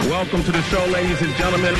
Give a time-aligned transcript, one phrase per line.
[0.00, 1.74] Welcome to the show, ladies and gentlemen.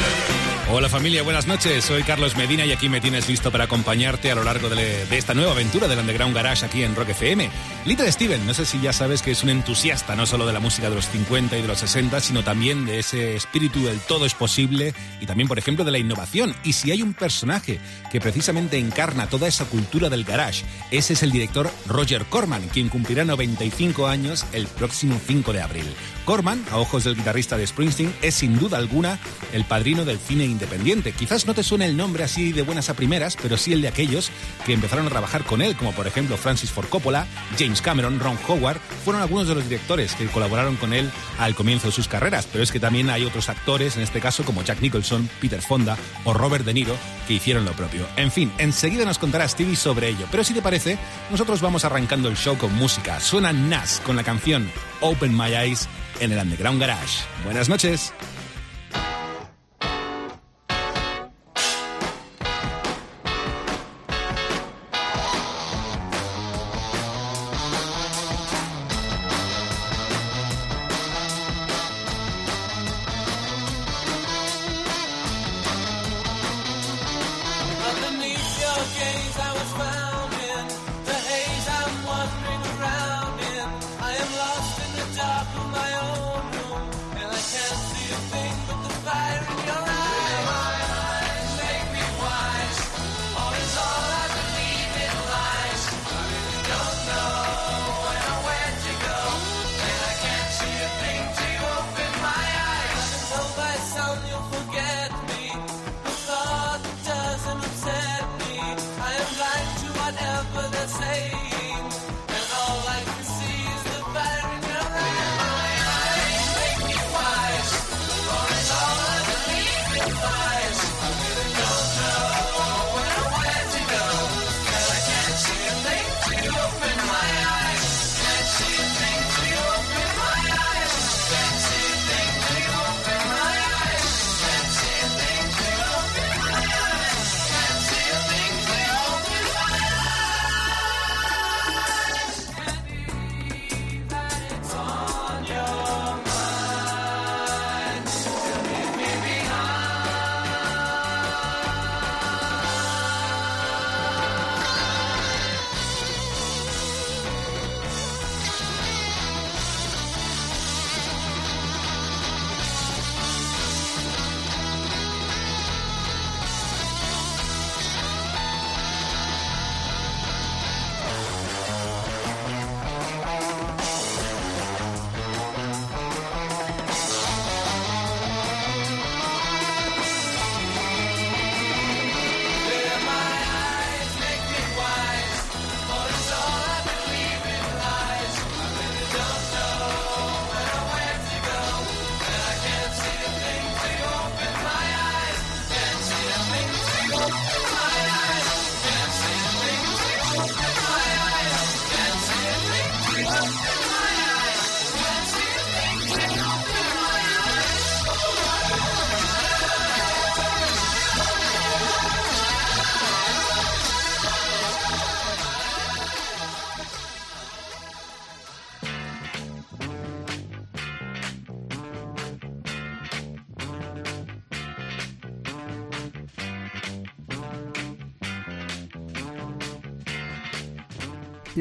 [0.70, 1.84] Hola familia, buenas noches.
[1.84, 5.18] Soy Carlos Medina y aquí me tienes listo para acompañarte a lo largo de, de,
[5.18, 7.50] esta nueva aventura del Underground Garage aquí en Rock FM.
[7.84, 10.60] Little Steven, no sé si ya sabes que es un entusiasta no solo de la
[10.60, 14.24] música de los 50 y de los 60, sino también de ese espíritu del todo
[14.24, 16.56] es posible y también, por ejemplo, de la innovación.
[16.64, 17.78] Y si hay un personaje
[18.10, 22.88] que precisamente encarna toda esa cultura del garage, ese es el director Roger Corman, quien
[22.88, 25.86] cumplirá 95 años el próximo 5 de abril.
[26.24, 29.18] Corman, a ojos del guitarrista de Springsteen, es sin duda alguna
[29.52, 31.12] el padrino del cine independiente.
[31.12, 33.88] Quizás no te suene el nombre así de buenas a primeras, pero sí el de
[33.88, 34.30] aquellos
[34.66, 37.27] que empezaron a trabajar con él, como por ejemplo Francis Ford Coppola,
[37.58, 41.88] James Cameron, Ron Howard, fueron algunos de los directores que colaboraron con él al comienzo
[41.88, 44.80] de sus carreras, pero es que también hay otros actores, en este caso como Jack
[44.80, 46.96] Nicholson, Peter Fonda o Robert De Niro,
[47.27, 48.06] que hicieron lo propio.
[48.16, 50.98] En fin, enseguida nos contará Stevie sobre ello, pero si te parece,
[51.30, 53.20] nosotros vamos arrancando el show con música.
[53.20, 55.89] Suena Nas con la canción Open My Eyes
[56.20, 57.25] en el Underground Garage.
[57.45, 58.12] Buenas noches.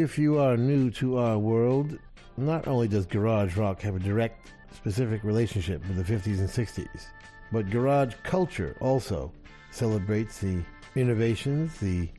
[0.04, 1.98] If you are new to our world,
[2.36, 7.06] not only does garage rock have a direct, specific relationship with the 50s and 60s,
[7.54, 9.32] but garage culture also
[9.72, 10.62] celebrates the
[10.96, 12.10] innovations, the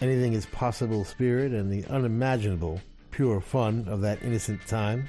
[0.00, 5.06] anything is possible spirit, and the unimaginable pure fun of that innocent time.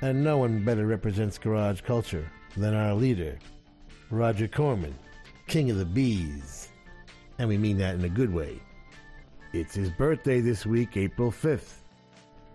[0.00, 2.26] And no one better represents garage culture
[2.56, 3.38] than our leader,
[4.08, 4.98] Roger Corman,
[5.46, 6.70] king of the bees.
[7.38, 8.62] And we mean that in a good way.
[9.52, 11.78] It's his birthday this week, April 5th.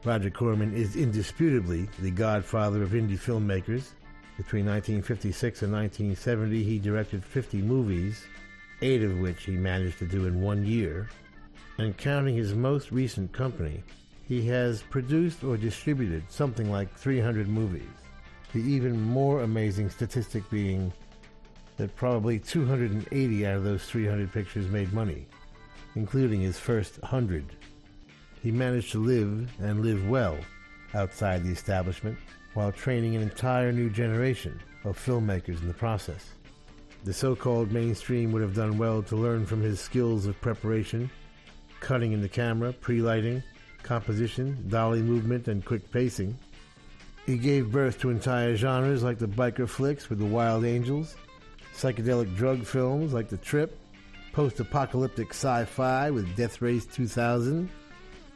[0.05, 3.89] Roger Corman is indisputably the godfather of indie filmmakers.
[4.37, 8.23] Between 1956 and 1970, he directed 50 movies,
[8.81, 11.09] eight of which he managed to do in one year.
[11.79, 13.83] And counting his most recent company,
[14.25, 17.83] he has produced or distributed something like 300 movies.
[18.53, 20.93] The even more amazing statistic being
[21.75, 25.27] that probably 280 out of those 300 pictures made money,
[25.95, 27.45] including his first 100.
[28.41, 30.37] He managed to live and live well
[30.93, 32.17] outside the establishment
[32.53, 36.31] while training an entire new generation of filmmakers in the process.
[37.03, 41.09] The so-called mainstream would have done well to learn from his skills of preparation,
[41.79, 43.43] cutting in the camera, pre-lighting,
[43.83, 46.37] composition, dolly movement, and quick pacing.
[47.25, 51.15] He gave birth to entire genres like the biker flicks with the Wild Angels,
[51.75, 53.77] psychedelic drug films like The Trip,
[54.35, 57.69] post-apocalyptic sci-fi with Death Race 2000,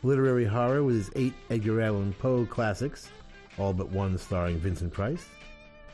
[0.01, 3.09] literary horror with his eight Edgar Allan Poe classics,
[3.57, 5.25] all but one starring Vincent Price,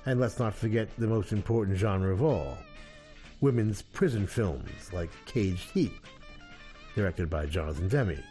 [0.06, 2.56] and let's not forget the most important genre of all,
[3.42, 5.94] women's prison films like Caged Heat,
[6.94, 8.24] directed by Jonathan Demme.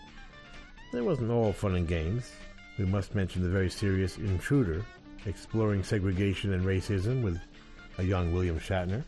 [0.93, 2.31] It wasn't all fun and games.
[2.79, 4.85] We must mention the very serious Intruder,
[5.27, 7.41] exploring segregation and racism with
[7.99, 9.03] a young William Shatner,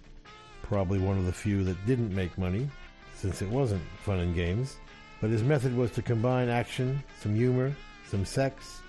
[0.69, 2.69] probably one of the few that didn't make money,
[3.15, 4.77] since it wasn't fun and games.
[5.21, 7.75] But his method was to combine action, some humor,
[8.09, 8.81] some sex,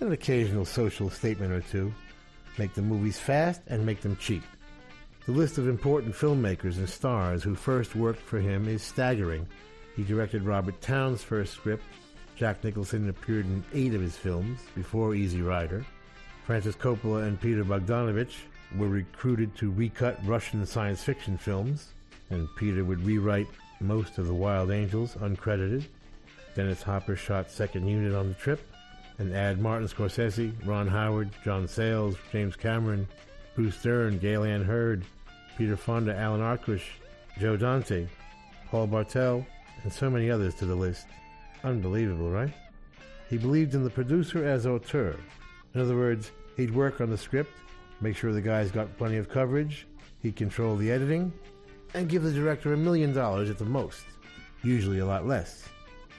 [0.00, 1.92] and an occasional social statement or two,
[2.58, 4.42] make the movies fast and make them cheap.
[5.26, 9.46] The list of important filmmakers and stars who first worked for him is staggering.
[9.96, 11.82] He directed Robert Towne's first script.
[12.36, 15.84] Jack Nicholson appeared in eight of his films before Easy Rider.
[16.44, 18.34] Francis Coppola and Peter Bogdanovich
[18.76, 21.92] were recruited to recut Russian science fiction films,
[22.30, 23.48] and Peter would rewrite
[23.80, 25.84] most of The Wild Angels, uncredited.
[26.54, 28.60] Dennis Hopper shot second unit on the trip,
[29.18, 33.06] and add Martin Scorsese, Ron Howard, John Sayles, James Cameron,
[33.54, 35.04] Bruce Dern, Gale Anne Hurd,
[35.56, 36.84] Peter Fonda, Alan Arkush,
[37.38, 38.06] Joe Dante,
[38.70, 39.46] Paul Bartel,
[39.82, 41.06] and so many others to the list.
[41.62, 42.52] Unbelievable, right?
[43.30, 45.16] He believed in the producer as auteur.
[45.74, 47.52] In other words, he'd work on the script,
[48.00, 49.86] make sure the guy's got plenty of coverage,
[50.20, 51.32] he'd control the editing,
[51.94, 54.04] and give the director a million dollars at the most,
[54.62, 55.68] usually a lot less.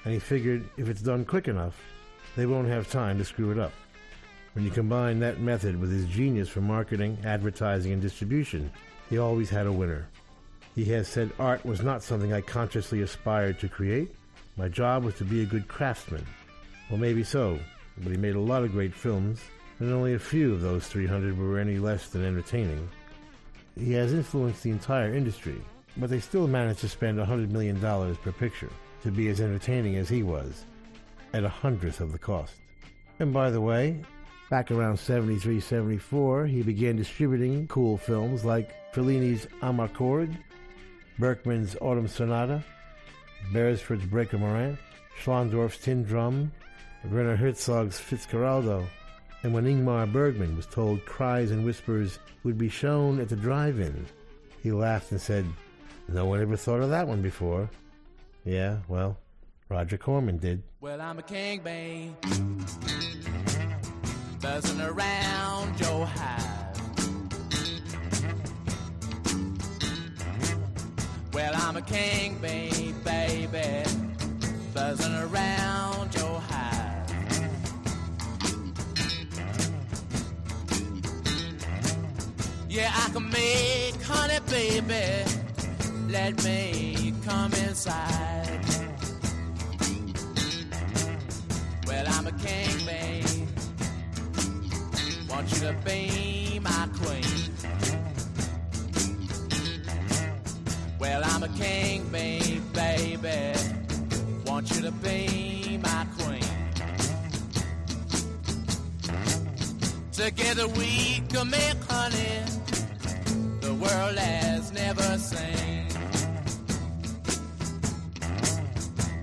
[0.03, 1.75] And he figured if it's done quick enough,
[2.35, 3.73] they won't have time to screw it up.
[4.53, 8.71] When you combine that method with his genius for marketing, advertising, and distribution,
[9.09, 10.07] he always had a winner.
[10.75, 14.15] He has said art was not something I consciously aspired to create.
[14.57, 16.25] My job was to be a good craftsman.
[16.89, 17.59] Well, maybe so,
[17.97, 19.41] but he made a lot of great films,
[19.79, 22.87] and only a few of those 300 were any less than entertaining.
[23.77, 25.61] He has influenced the entire industry,
[25.97, 28.69] but they still managed to spend $100 million per picture
[29.03, 30.65] to be as entertaining as he was,
[31.33, 32.53] at a hundredth of the cost.
[33.19, 34.01] And by the way,
[34.49, 40.35] back around 73 74, he began distributing cool films like Fellini's Amarcord,
[41.19, 42.63] Bergman's Autumn Sonata,
[43.51, 44.77] Beresford's Breaker Morant,
[45.21, 46.51] Schlöndorff's Tin Drum,
[47.11, 48.85] Werner Herzog's Fitzcarraldo,
[49.45, 54.07] and when Ingmar Bergman was told Cries and Whispers would be shown at the drive-in,
[54.63, 55.45] he laughed and said,
[56.07, 57.69] No one ever thought of that one before.
[58.43, 59.19] Yeah, well,
[59.69, 60.63] Roger Corman did.
[60.81, 62.09] Well, I'm a king bee,
[64.41, 66.81] buzzing around your hive.
[71.35, 73.87] Well, I'm a king bee, baby,
[74.73, 76.34] buzzing around your
[82.75, 85.23] Yeah, I can make honey, baby.
[86.09, 88.59] Let me come inside.
[91.87, 93.47] Well, I'm a king, babe.
[95.29, 97.23] Want you to be my queen.
[100.99, 103.57] Well, I'm a king, babe, baby.
[104.45, 106.43] Want you to be my queen.
[110.11, 112.55] Together we can make honey
[113.75, 115.87] the world has never seen.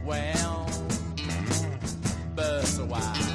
[0.04, 0.68] Well,
[2.34, 3.31] buzz a while.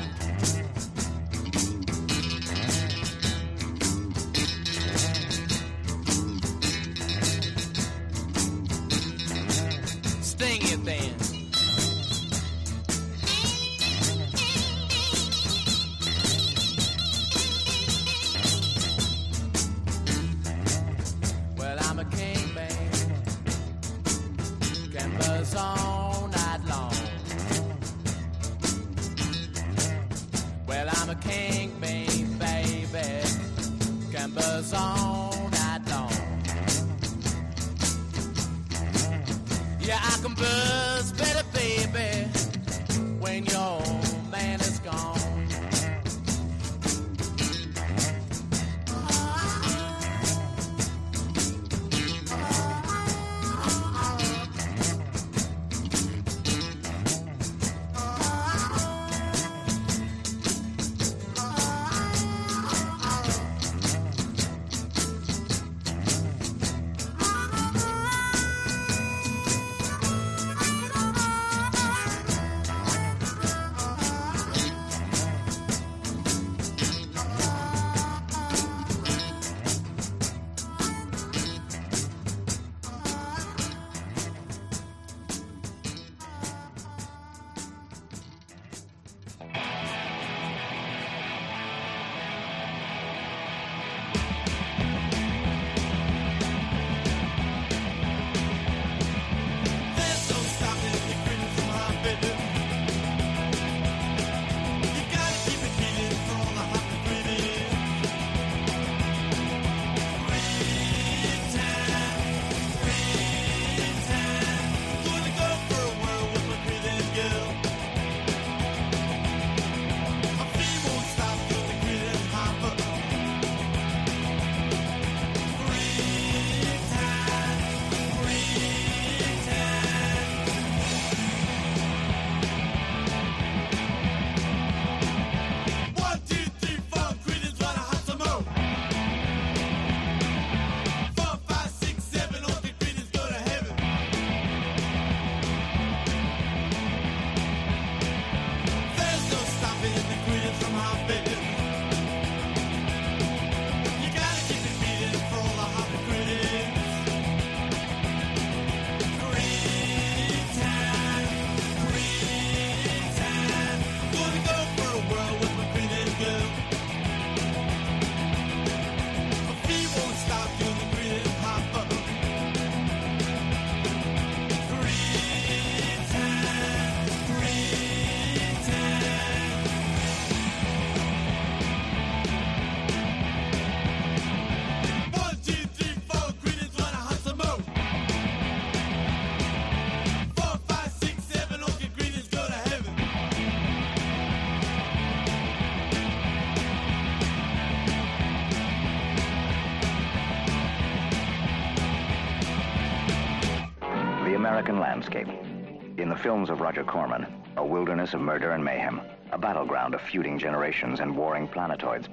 [206.27, 208.99] Films of Roger Corman, a wilderness of murder and mayhem,
[209.31, 212.09] a battleground of feuding generations and warring planetoids,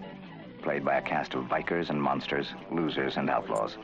[0.63, 3.77] played by a cast of vikers and monsters, losers and outlaws.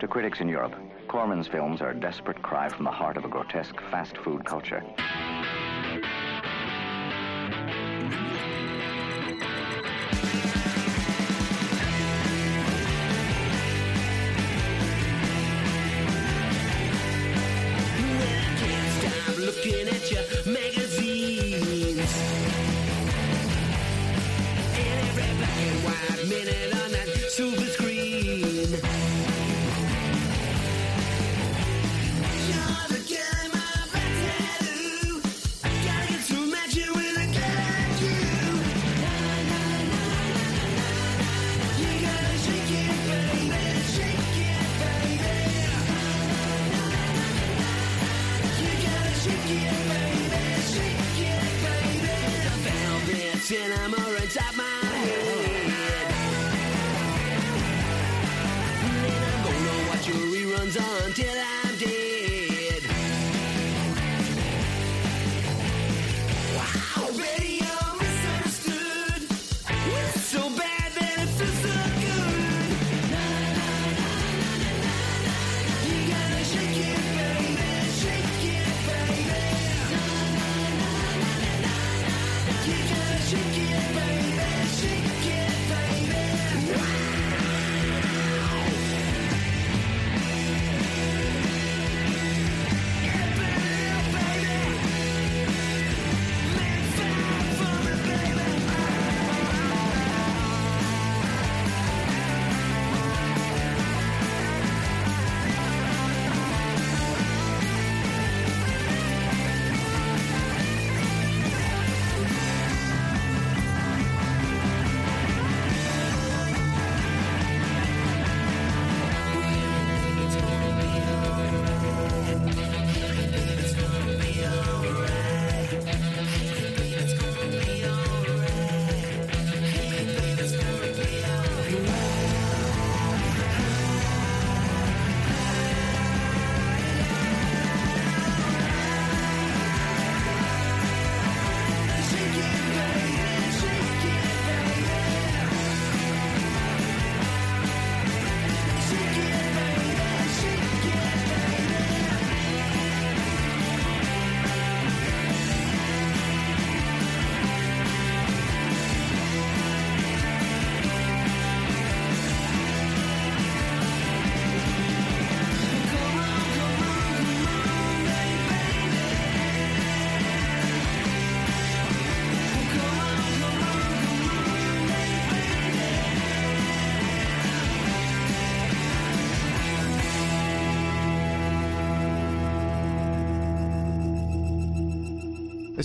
[0.00, 0.74] To critics in Europe,
[1.06, 4.82] Corman's films are a desperate cry from the heart of a grotesque fast food culture.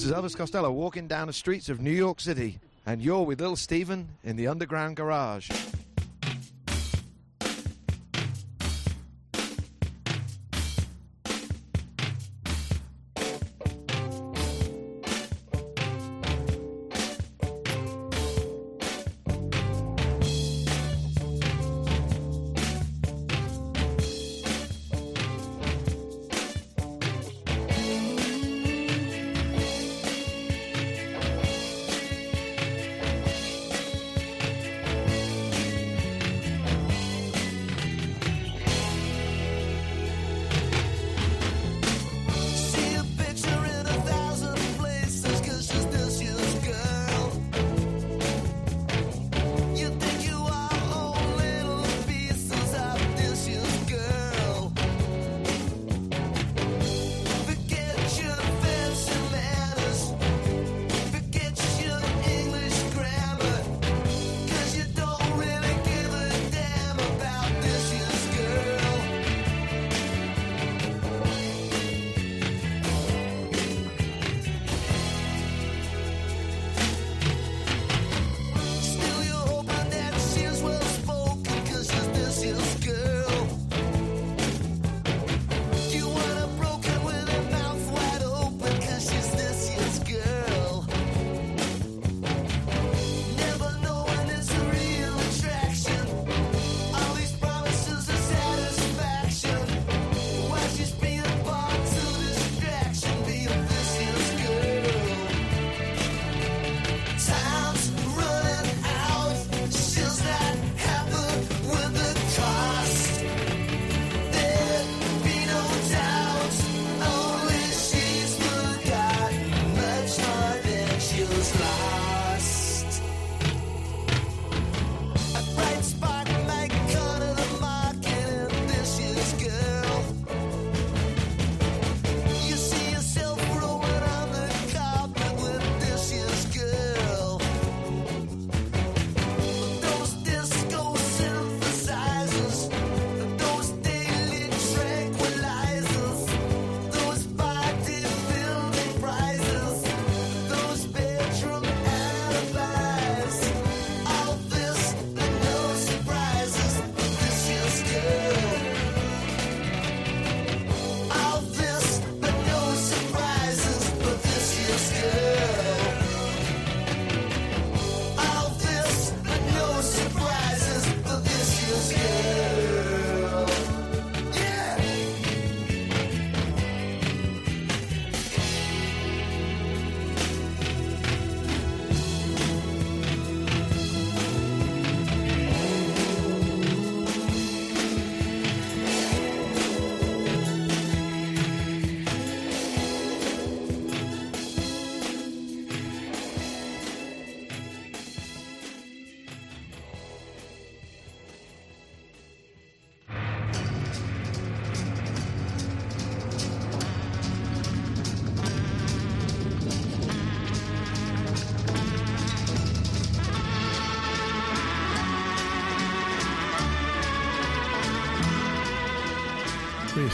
[0.01, 3.39] This is Elvis Costello walking down the streets of New York City, and you're with
[3.39, 5.51] Little Steven in the Underground Garage.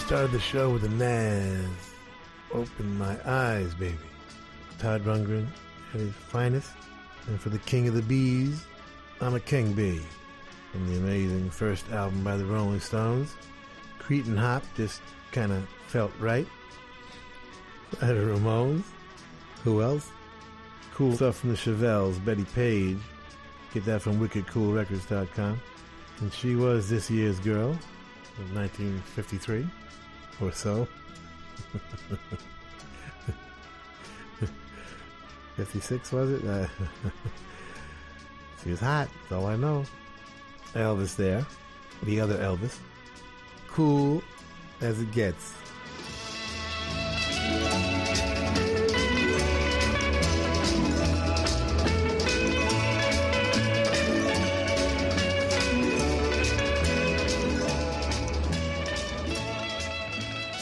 [0.07, 1.67] Started the show with a Nazz.
[2.53, 3.97] Open my eyes, baby.
[4.79, 5.45] Todd Rundgren
[5.93, 6.71] at his finest.
[7.27, 8.63] And for the king of the bees,
[9.19, 9.99] I'm a king bee.
[10.71, 13.35] From the amazing first album by the Rolling Stones,
[13.99, 15.01] Cretin Hop just
[15.33, 16.47] kind of felt right.
[17.99, 18.85] By the Ramones.
[19.65, 20.09] Who else?
[20.93, 22.99] Cool stuff from the Chevelles, Bettie Page.
[23.73, 25.61] Get that from wickedcoolrecords.com.
[26.21, 29.67] And she was this year's girl of 1953
[30.41, 30.87] or so.
[35.57, 36.45] 56 was it?
[36.45, 36.67] Uh,
[38.63, 39.83] she was hot, that's all I know.
[40.73, 41.45] Elvis there,
[42.03, 42.77] the other Elvis.
[43.69, 44.21] Cool
[44.81, 45.53] as it gets.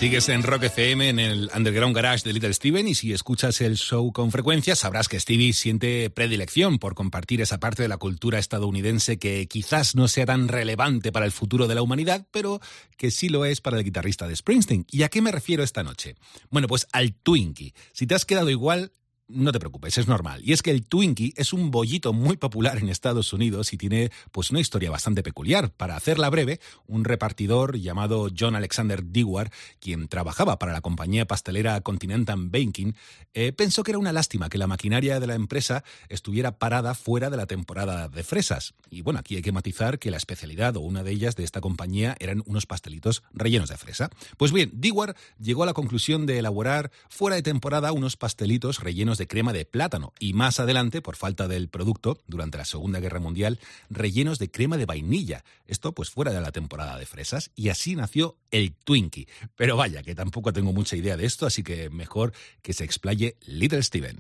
[0.06, 3.76] Sigues en Rock FM en el Underground Garage de Little Steven y si escuchas el
[3.76, 8.38] show con frecuencia sabrás que Stevie siente predilección por compartir esa parte de la cultura
[8.38, 12.62] estadounidense que quizás no sea tan relevante para el futuro de la humanidad, pero
[12.98, 14.86] que sí lo es para el guitarrista de Springsteen.
[14.92, 16.14] ¿Y a qué me refiero esta noche?
[16.52, 17.74] Bueno, pues al Twinkie.
[17.92, 18.92] Si te has quedado igual,
[19.28, 20.42] no te preocupes, es normal.
[20.44, 24.12] Y es que el Twinkie es un bollito muy popular en Estados Unidos y tiene
[24.32, 25.72] pues una historia bastante peculiar.
[25.72, 31.82] Para hacerla breve, un repartidor llamado John Alexander Dewar, quien trabajaba para la compañía pastelera
[31.82, 32.96] Continental Baking,
[33.34, 37.30] eh, pensó que era una lástima que la maquinaria de la empresa estuviera parada fuera
[37.30, 38.74] de la temporada de fresas.
[38.90, 41.62] Y bueno, aquí hay que matizar que la especialidad o una de ellas de esta
[41.62, 44.10] compañía eran unos pastelitos rellenos de fresa.
[44.38, 49.15] Pues bien, Dewar llegó a la conclusión de elaborar fuera de temporada unos pastelitos rellenos
[49.18, 53.20] de crema de plátano y más adelante, por falta del producto, durante la Segunda Guerra
[53.20, 55.44] Mundial, rellenos de crema de vainilla.
[55.68, 59.28] Esto pues fuera de la temporada de fresas y así nació el Twinkie.
[59.56, 63.38] Pero vaya, que tampoco tengo mucha idea de esto, así que mejor que se explaye
[63.46, 64.18] Little Steven.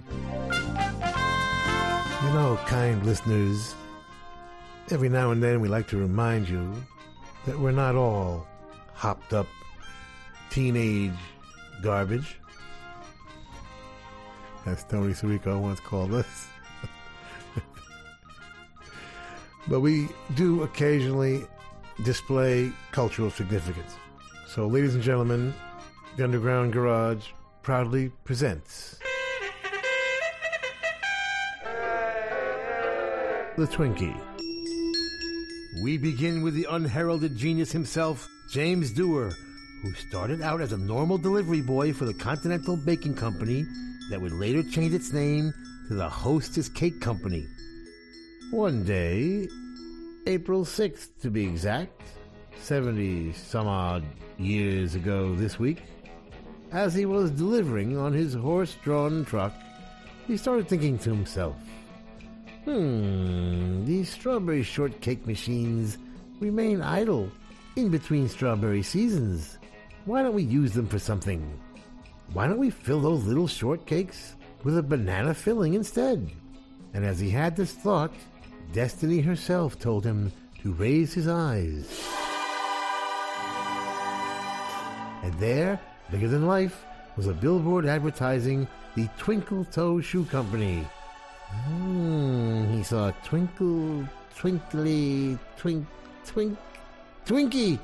[2.22, 3.76] You know, kind listeners,
[4.90, 6.74] every now and then we like to remind you
[7.46, 8.48] that we're not all
[8.94, 9.48] hopped up
[10.50, 11.12] teenage
[11.84, 12.40] garbage,
[14.66, 16.48] as Tony Sirico once called us.
[19.68, 21.46] but we do occasionally
[22.04, 23.96] display cultural significance.
[24.48, 25.54] So, ladies and gentlemen,
[26.18, 27.28] the Underground Garage
[27.62, 29.00] proudly presents
[33.58, 34.16] the Twinkie.
[35.84, 39.32] We begin with the unheralded genius himself, James Dewar,
[39.82, 43.66] who started out as a normal delivery boy for the Continental Baking Company
[44.10, 45.54] that would later change its name
[45.88, 47.48] to the Hostess Cake Company.
[48.52, 49.48] One day,
[50.28, 52.02] April 6th to be exact,
[52.62, 54.04] 70 some odd
[54.38, 55.84] years ago this week,
[56.72, 59.54] as he was delivering on his horse drawn truck,
[60.28, 61.56] he started thinking to himself,
[62.66, 66.00] Hmm, these strawberry shortcake machines
[66.40, 67.32] remain idle
[67.76, 69.60] in between strawberry seasons.
[70.06, 71.60] Why don't we use them for something?
[72.34, 74.34] Why don't we fill those little shortcakes
[74.64, 76.30] with a banana filling instead?
[76.94, 78.14] And as he had this thought,
[78.74, 81.88] Destiny herself told him to raise his eyes.
[85.24, 85.80] And there,
[86.12, 86.86] bigger than life,
[87.16, 90.86] was a billboard advertising the Twinkle Toe Shoe Company.
[91.50, 95.86] Hmm, he saw Twinkle, Twinkly, Twink,
[96.26, 96.58] Twink,
[97.26, 97.80] Twinkie.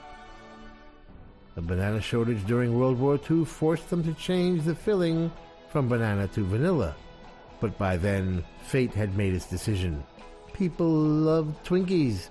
[1.57, 5.29] A banana shortage during World War II forced them to change the filling
[5.69, 6.95] from banana to vanilla.
[7.59, 10.03] But by then, fate had made its decision.
[10.53, 12.29] People loved Twinkies.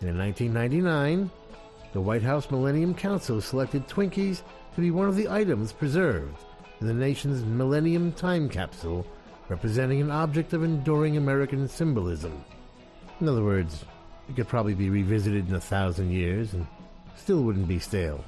[0.00, 1.30] And in 1999,
[1.92, 4.42] the White House Millennium Council selected Twinkies
[4.74, 6.36] to be one of the items preserved
[6.80, 9.06] in the nation's Millennium Time Capsule,
[9.48, 12.44] representing an object of enduring American symbolism.
[13.20, 13.84] In other words,
[14.28, 16.66] it could probably be revisited in a thousand years and
[17.16, 18.24] still wouldn't be stale.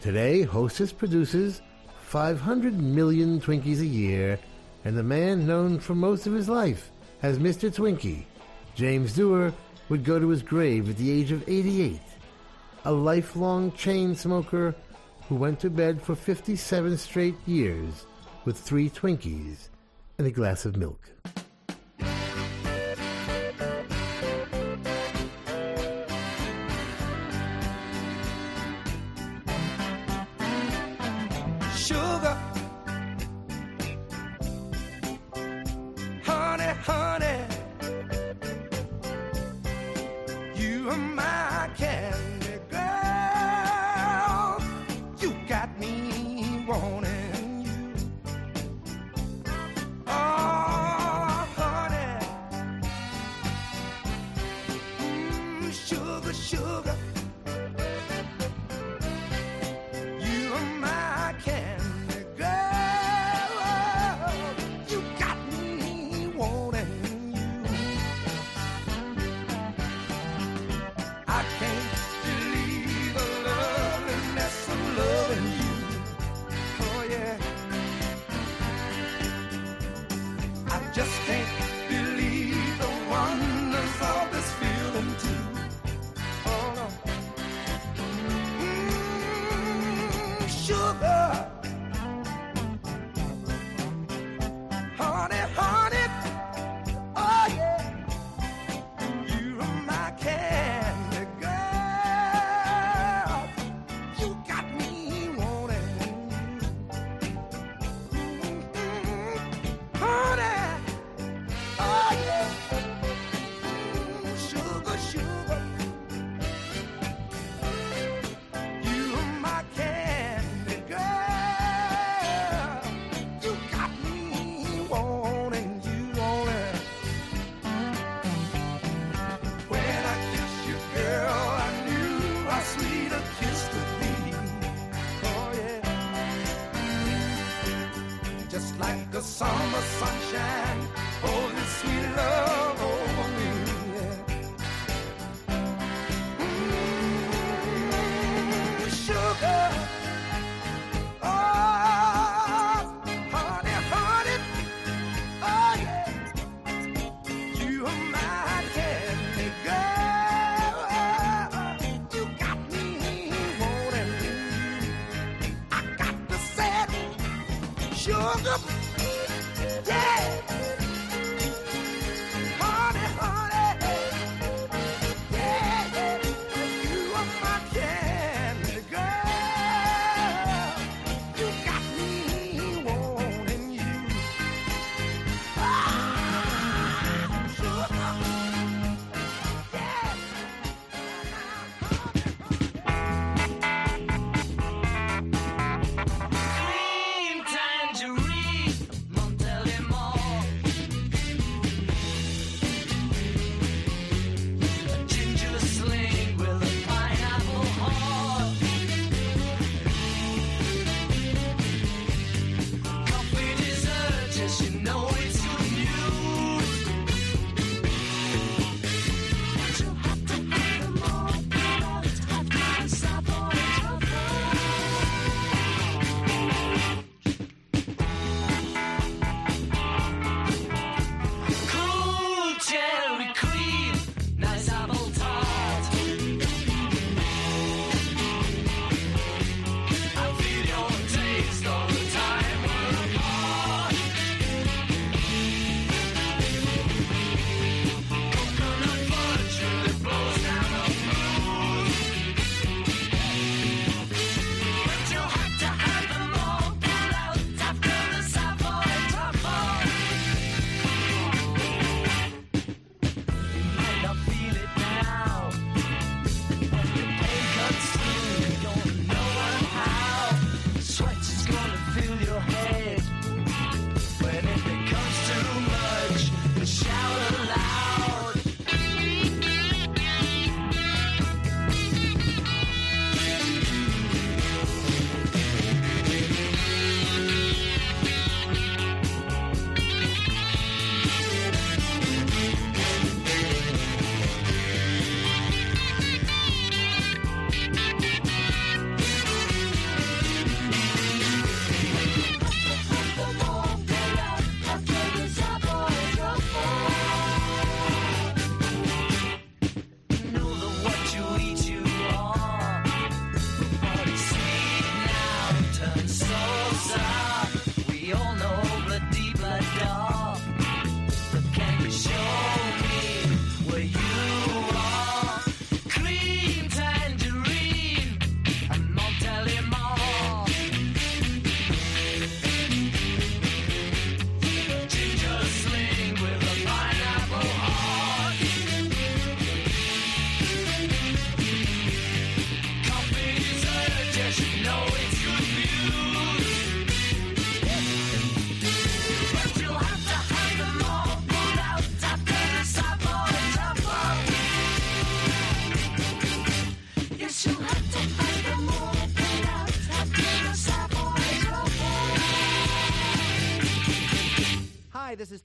[0.00, 1.60] Today, Hostess produces
[2.00, 4.38] 500 million Twinkies a year,
[4.86, 6.90] and the man known for most of his life
[7.22, 7.70] as Mr.
[7.70, 8.24] Twinkie,
[8.74, 9.52] James Dewar,
[9.90, 12.00] would go to his grave at the age of 88,
[12.86, 14.74] a lifelong chain smoker
[15.28, 18.06] who went to bed for 57 straight years
[18.46, 19.68] with three Twinkies
[20.16, 21.10] and a glass of milk.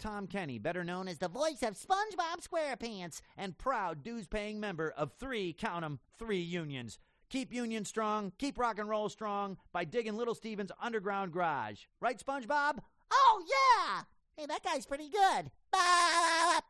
[0.05, 4.93] Tom Kenny, better known as the voice of SpongeBob SquarePants and proud dues paying member
[4.95, 6.99] of three, count 'em, three unions.
[7.29, 11.85] Keep union strong, keep rock and roll strong by digging Little Steven's underground garage.
[11.99, 12.83] Right, SpongeBob?
[13.09, 14.03] Oh, yeah!
[14.37, 15.49] Hey, that guy's pretty good.
[15.73, 16.61] Ah!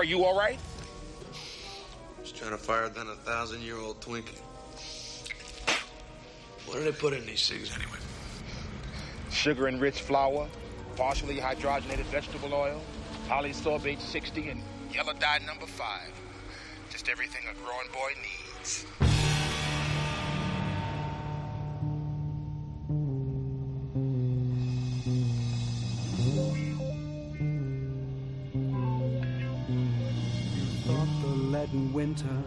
[0.00, 0.58] Roy, you all right?
[2.22, 4.38] Just trying to fire down a thousand year old Twinkie.
[6.64, 7.98] What do they put in these cigs anyway?
[9.30, 10.48] Sugar enriched flour,
[10.96, 12.80] partially hydrogenated vegetable oil,
[13.28, 16.00] polysorbate 60, and yellow dye number 5.
[16.88, 19.09] Just everything a growing boy needs.
[31.92, 32.42] Winter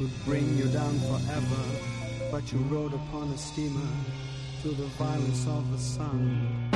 [0.00, 1.62] would bring you down forever,
[2.30, 3.88] but you rode upon a steamer
[4.62, 6.68] through the violence of the sun.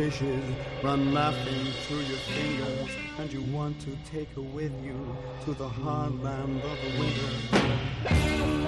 [0.00, 0.42] Fishes
[0.82, 2.88] run laughing through your fingers,
[3.18, 8.60] and you want to take her with you to the hard land of the winter.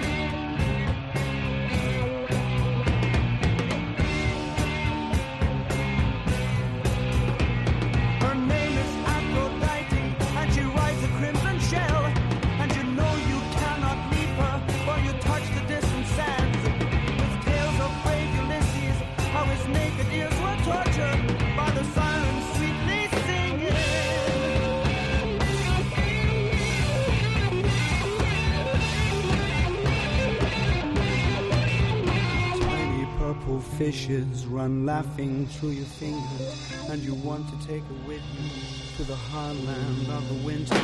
[33.93, 38.49] Fishes run laughing through your fingers, and you want to take her with you
[38.97, 40.75] to the hard land of the winter.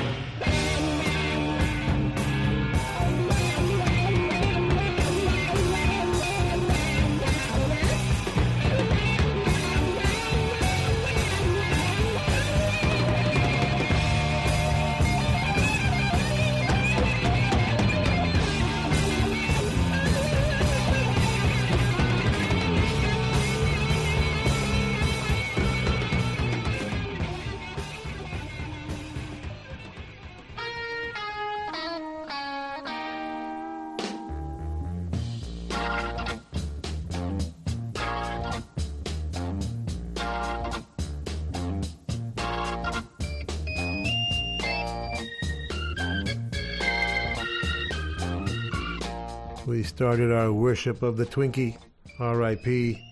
[49.69, 51.77] We started our worship of the Twinkie,
[52.19, 53.05] R.I.P.,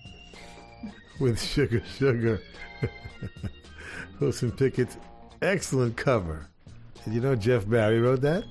[1.19, 2.41] with Sugar Sugar.
[4.19, 4.97] Wilson Pickett's
[5.43, 6.47] excellent cover.
[7.03, 8.43] Did you know Jeff Barry wrote that?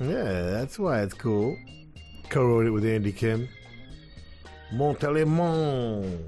[0.00, 1.54] Yeah, that's why it's cool.
[2.30, 3.46] Co-wrote it with Andy Kim.
[4.72, 6.18] Montelimar.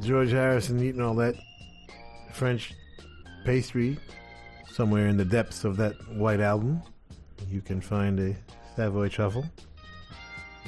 [0.00, 1.34] George Harrison eating all that
[2.32, 2.72] French
[3.44, 3.98] pastry
[4.66, 6.80] somewhere in the depths of that white album.
[7.50, 8.34] You can find a
[8.76, 9.44] Savoy truffle.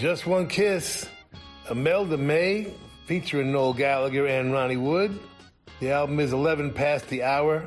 [0.01, 1.07] Just One Kiss,
[1.71, 2.73] Imelda May,
[3.05, 5.21] featuring Noel Gallagher and Ronnie Wood.
[5.79, 7.67] The album is 11 past the hour.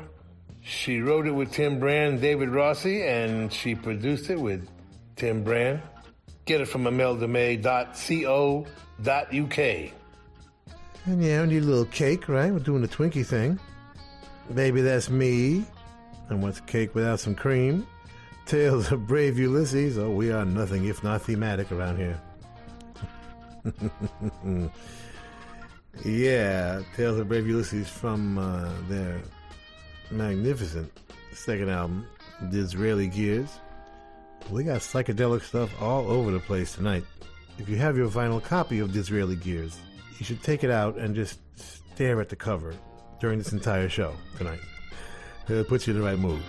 [0.60, 4.68] She wrote it with Tim Brand David Rossi, and she produced it with
[5.14, 5.80] Tim Bran.
[6.44, 9.58] Get it from imeldamay.co.uk.
[11.06, 12.52] And yeah, we need a little cake, right?
[12.52, 13.60] We're doing the Twinkie thing.
[14.52, 15.64] Baby, that's me.
[16.30, 17.86] And what's cake without some cream?
[18.46, 19.98] Tales of Brave Ulysses.
[19.98, 22.20] Oh, we are nothing if not thematic around here.
[26.04, 29.22] yeah, Tales of Brave Ulysses from uh, their
[30.10, 30.92] magnificent
[31.32, 32.06] second album,
[32.50, 33.48] Disraeli Gears.
[34.50, 37.04] We got psychedelic stuff all over the place tonight.
[37.58, 39.78] If you have your vinyl copy of Disraeli Gears,
[40.18, 41.38] you should take it out and just
[41.94, 42.74] stare at the cover
[43.20, 44.60] during this entire show tonight.
[45.48, 46.42] It'll put you in the right mood.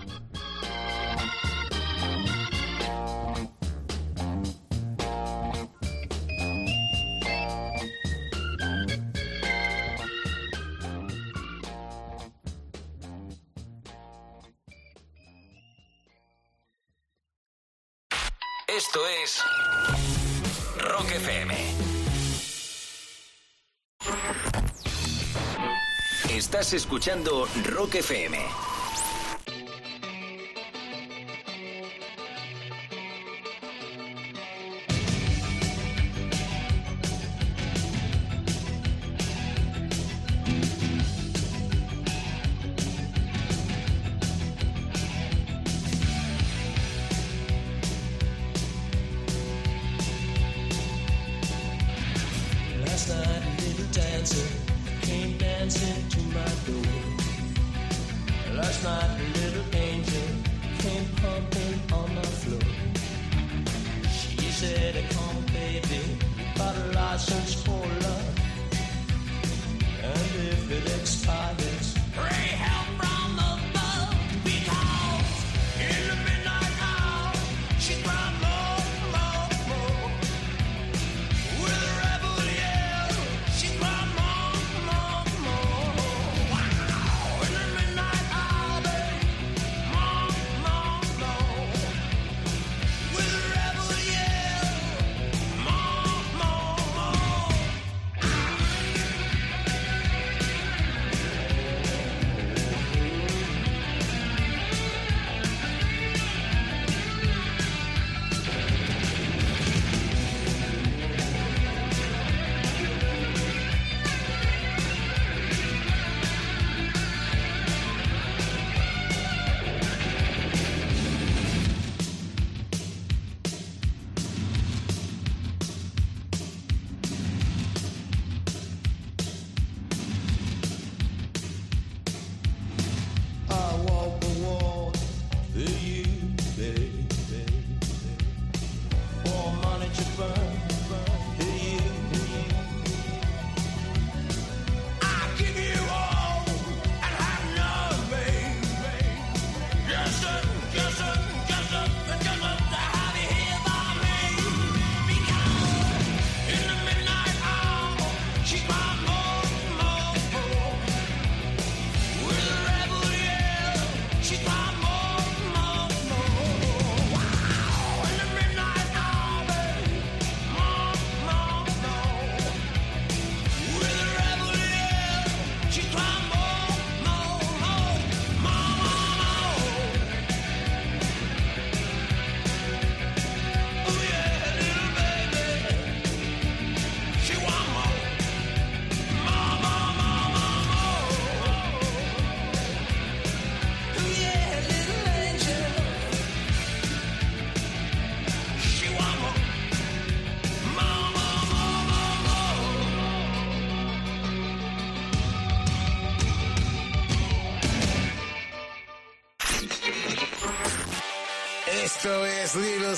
[26.74, 28.75] Escuchando Rock FM.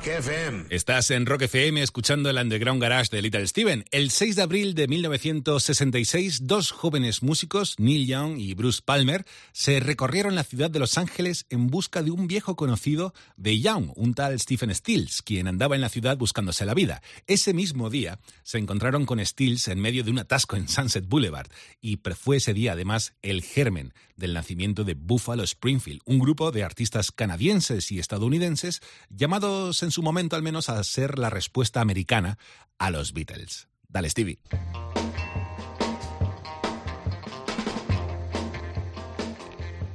[0.00, 0.64] Rock FM.
[0.70, 3.84] Estás en Rock FM escuchando el Underground Garage de Little Steven.
[3.90, 9.78] El 6 de abril de 1966, dos jóvenes músicos, Neil Young y Bruce Palmer, se
[9.78, 14.14] recorrieron la ciudad de Los Ángeles en busca de un viejo conocido de Young, un
[14.14, 17.02] tal Stephen Stills, quien andaba en la ciudad buscándose la vida.
[17.26, 21.50] Ese mismo día se encontraron con Stills en medio de un atasco en Sunset Boulevard
[21.82, 26.62] y fue ese día además el germen del nacimiento de Buffalo Springfield, un grupo de
[26.62, 32.38] artistas canadienses y estadounidenses llamados en su momento al menos a ser la respuesta americana
[32.78, 33.66] a los Beatles.
[33.88, 34.38] Dale, Stevie.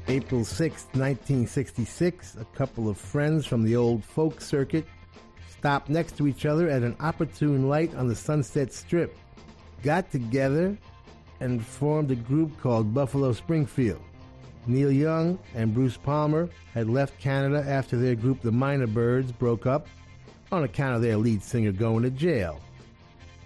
[0.07, 4.85] April 6, 1966, a couple of friends from the old folk circuit
[5.49, 9.17] stopped next to each other at an opportune light on the Sunset Strip,
[9.81, 10.77] got together,
[11.39, 14.01] and formed a group called Buffalo Springfield.
[14.67, 19.65] Neil Young and Bruce Palmer had left Canada after their group, the Mynah Birds, broke
[19.65, 19.87] up
[20.51, 22.61] on account of their lead singer going to jail.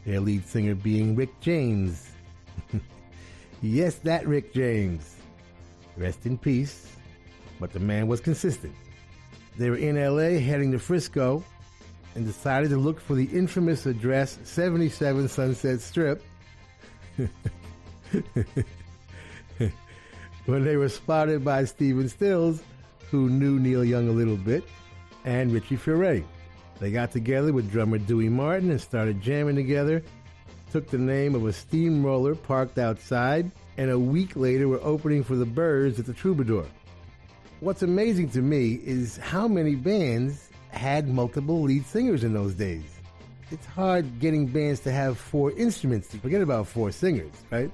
[0.06, 2.10] Their lead singer being Rick James.
[3.62, 5.16] yes, that Rick James.
[5.98, 6.96] Rest in peace.
[7.60, 8.74] But the man was consistent.
[9.58, 11.44] They were in LA heading to Frisco
[12.16, 16.24] and decided to look for the infamous address 77 Sunset Strip.
[20.50, 22.64] when they were spotted by Stephen Stills,
[23.12, 24.64] who knew Neil Young a little bit,
[25.24, 26.24] and Richie Furay.
[26.80, 30.02] They got together with drummer Dewey Martin and started jamming together,
[30.72, 35.36] took the name of a steamroller parked outside, and a week later were opening for
[35.36, 36.66] the Byrds at the Troubadour.
[37.60, 42.84] What's amazing to me is how many bands had multiple lead singers in those days.
[43.52, 47.72] It's hard getting bands to have four instruments, to forget about four singers, right?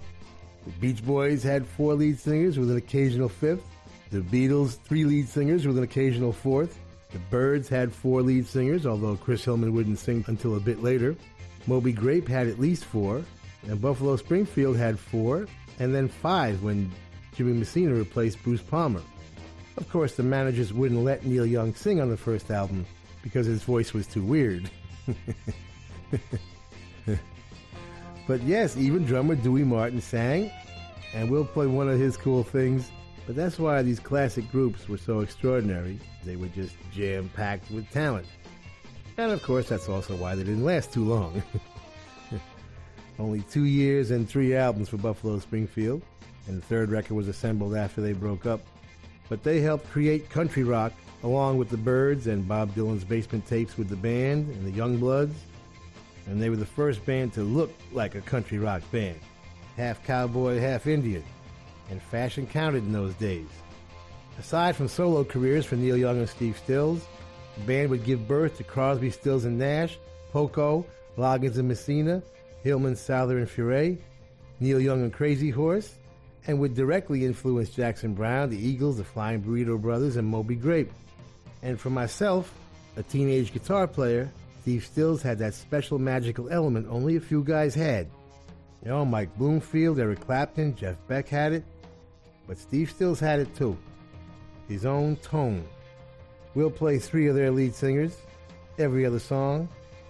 [0.66, 3.63] The Beach Boys had four lead singers with an occasional fifth.
[4.09, 6.80] The Beatles, three lead singers with an occasional fourth.
[7.11, 11.16] The Byrds had four lead singers, although Chris Hillman wouldn't sing until a bit later.
[11.68, 13.24] Moby Grape had at least four,
[13.68, 15.47] and Buffalo Springfield had four,
[15.80, 16.91] and then five when
[17.36, 19.01] Jimmy Messina replaced Bruce Palmer.
[19.78, 22.86] Of course, the managers wouldn't let Neil Young sing on the first album
[23.22, 24.70] because his voice was too weird.
[28.28, 30.51] but yes, even drummer Dewey Martin sang,
[31.13, 32.91] and we'll play one of his cool things.
[33.26, 35.99] But that's why these classic groups were so extraordinary.
[36.23, 38.28] They were just jam packed with talent.
[39.17, 41.41] And of course, that's also why they didn't last too long.
[43.19, 46.01] Only two years and three albums for Buffalo Springfield,
[46.47, 48.61] and the third record was assembled after they broke up.
[49.30, 53.78] But they helped create country rock along with the Byrds and Bob Dylan's basement tapes
[53.78, 55.34] with the band and the Youngbloods.
[56.28, 59.19] And they were the first band to look like a country rock band.
[59.78, 61.23] Half cowboy, half Indian.
[61.89, 63.47] And fashion counted in those days.
[64.39, 67.05] Aside from solo careers for Neil Young and Steve Stills,
[67.57, 69.97] the band would give birth to Crosby, Stills and Nash,
[70.32, 70.86] Poco,
[71.17, 72.21] Loggins and Messina,
[72.63, 73.97] Hillman, Souther and Furay,
[74.59, 75.95] Neil Young and Crazy Horse,
[76.47, 80.91] and would directly influence Jackson Browne, the Eagles, the Flying Burrito Brothers, and Moby Grape.
[81.61, 82.53] And for myself,
[82.97, 84.32] a teenage guitar player,
[84.66, 88.07] Steve Stills had that special magical element only a few guys had.
[88.84, 91.63] You know, Mike Bloomfield, Eric Clapton, Jeff Beck had it,
[92.47, 93.78] but Steve Stills had it too.
[94.68, 95.63] His own tone.
[96.55, 98.18] We'll play three of their lead singers,
[98.80, 99.70] every other song.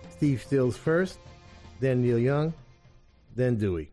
[0.10, 1.20] Steve Stills first,
[1.82, 2.54] then Neil Young,
[3.36, 3.92] then Dewey.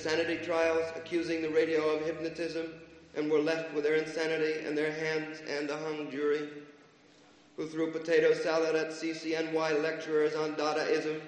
[0.00, 2.72] insanity trials, accusing the radio of hypnotism,
[3.16, 6.48] and were left with their insanity in their hands and a hung jury,
[7.58, 11.20] who threw potato salad at CCNY lecturers on Dadaism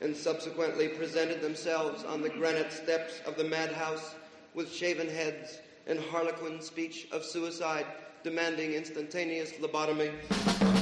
[0.00, 4.14] and subsequently presented themselves on the granite steps of the madhouse
[4.54, 5.58] with shaven heads
[5.88, 7.86] and harlequin speech of suicide
[8.22, 10.79] demanding instantaneous lobotomy.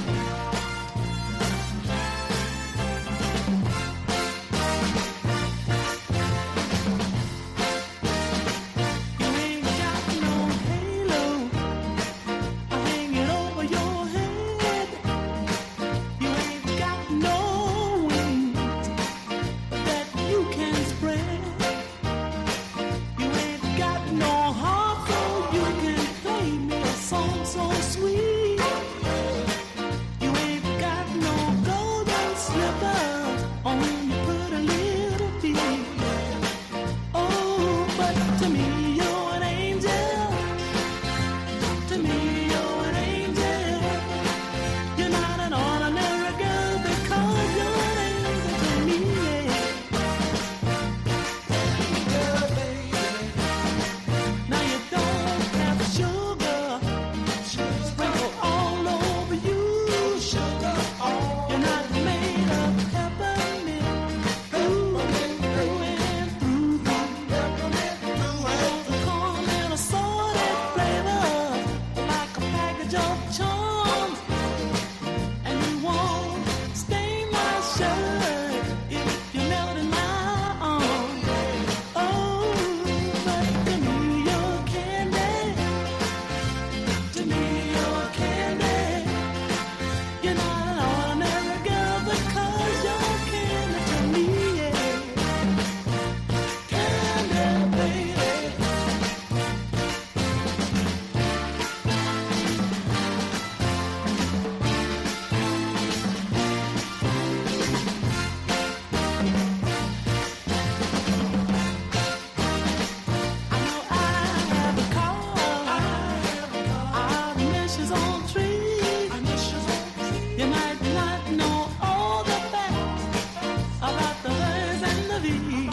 [125.29, 125.68] see.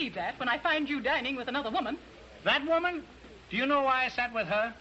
[0.00, 1.98] believe that when I find you dining with another woman.
[2.44, 3.02] That woman?
[3.50, 4.74] Do you know why I sat with her?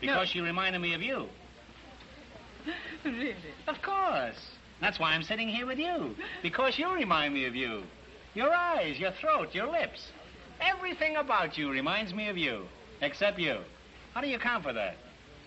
[0.00, 0.24] Because no.
[0.24, 1.28] she reminded me of you.
[3.04, 3.36] really?
[3.68, 4.50] Of course.
[4.80, 6.16] That's why I'm sitting here with you.
[6.42, 7.84] Because you remind me of you.
[8.34, 10.08] Your eyes, your throat, your lips.
[10.60, 12.66] Everything about you reminds me of you.
[13.02, 13.58] Except you.
[14.14, 14.96] How do you account for that?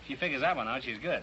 [0.08, 0.82] She figures that one out.
[0.82, 1.22] She's good.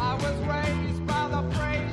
[0.00, 1.87] I was raised by the praise.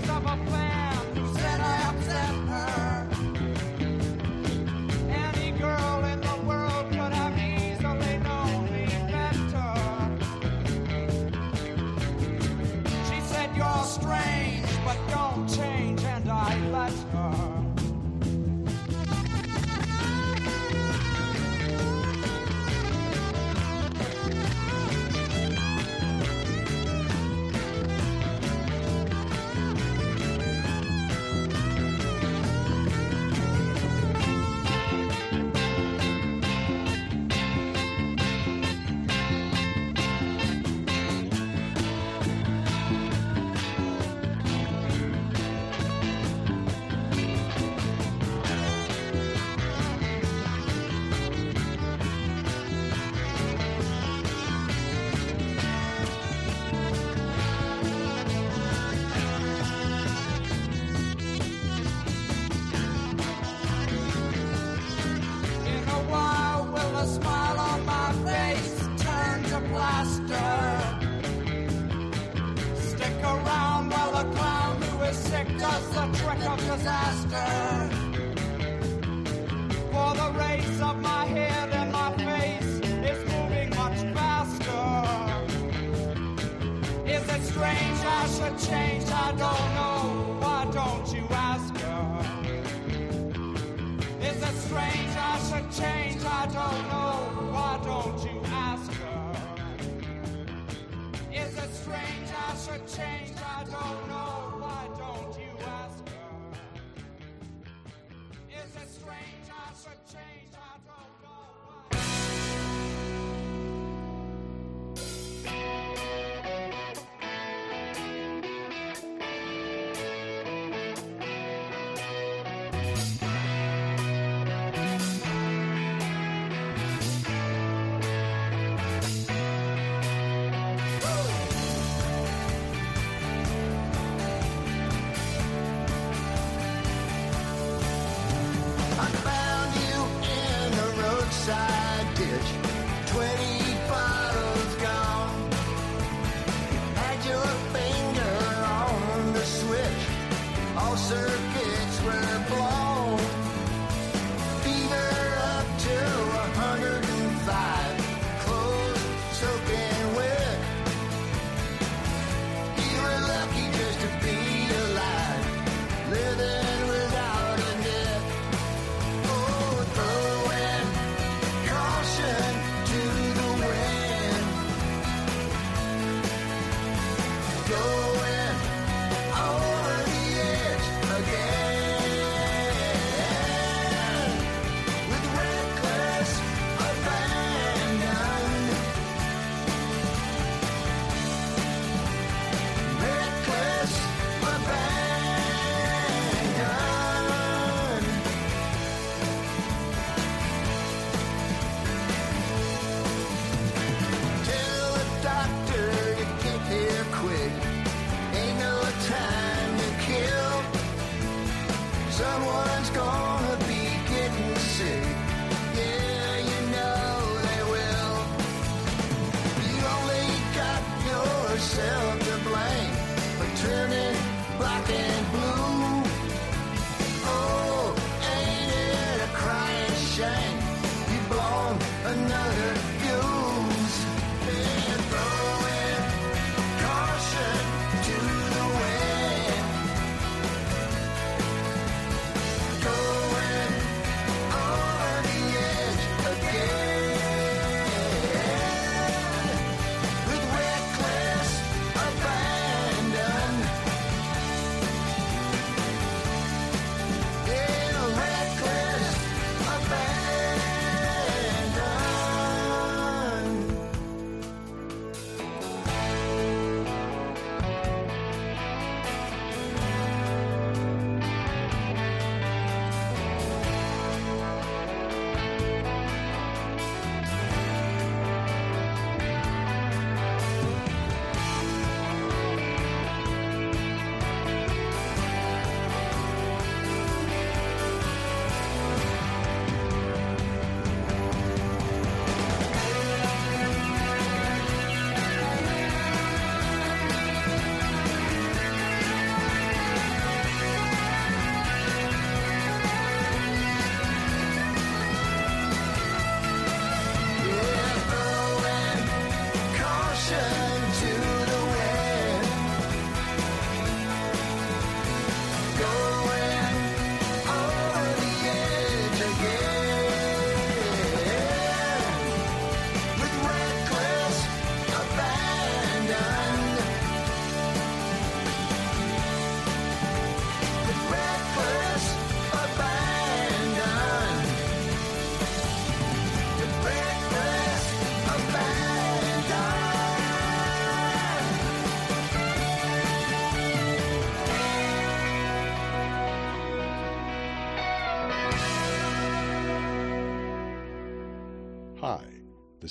[101.85, 104.14] strange, I should change, I don't know.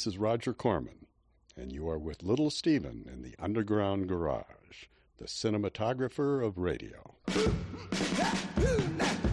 [0.04, 1.06] This is Roger Corman,
[1.56, 7.14] and you are with Little Steven in the Underground Garage, the cinematographer of radio.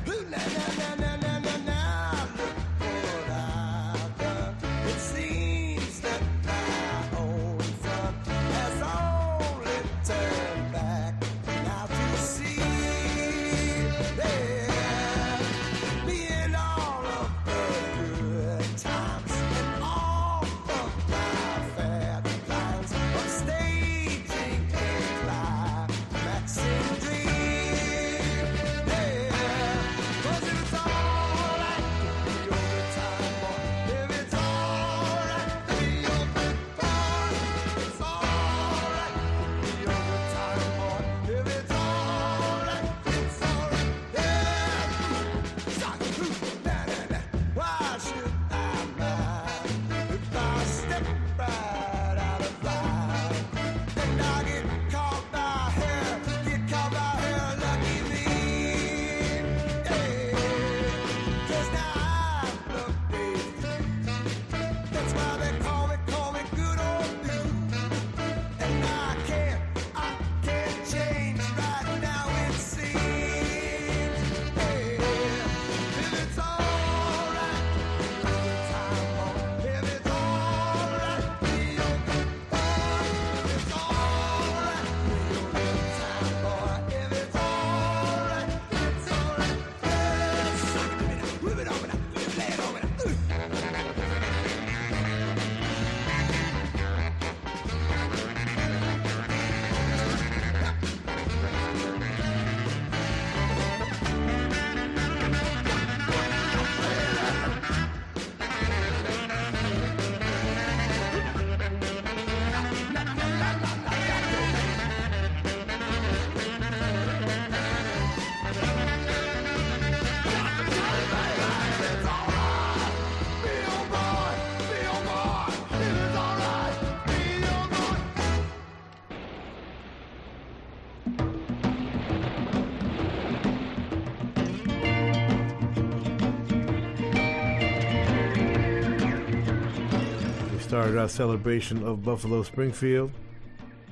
[140.97, 143.11] our celebration of Buffalo Springfield,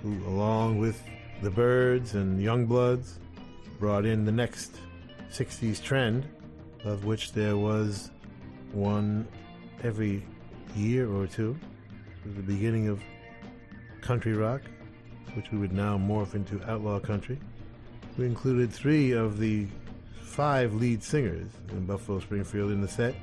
[0.02, 1.02] who, along with
[1.42, 3.14] the Byrds and Youngbloods,
[3.80, 4.78] brought in the next
[5.32, 6.28] 60s trend,
[6.84, 8.12] of which there was
[8.72, 9.28] one
[9.84, 10.24] every
[10.76, 11.58] year or two.
[12.26, 13.02] The beginning of
[14.02, 14.62] country rock,
[15.36, 17.40] which we would now morph into outlaw country.
[18.18, 19.68] We included three of the
[20.22, 23.16] five lead singers in Buffalo Springfield in the set.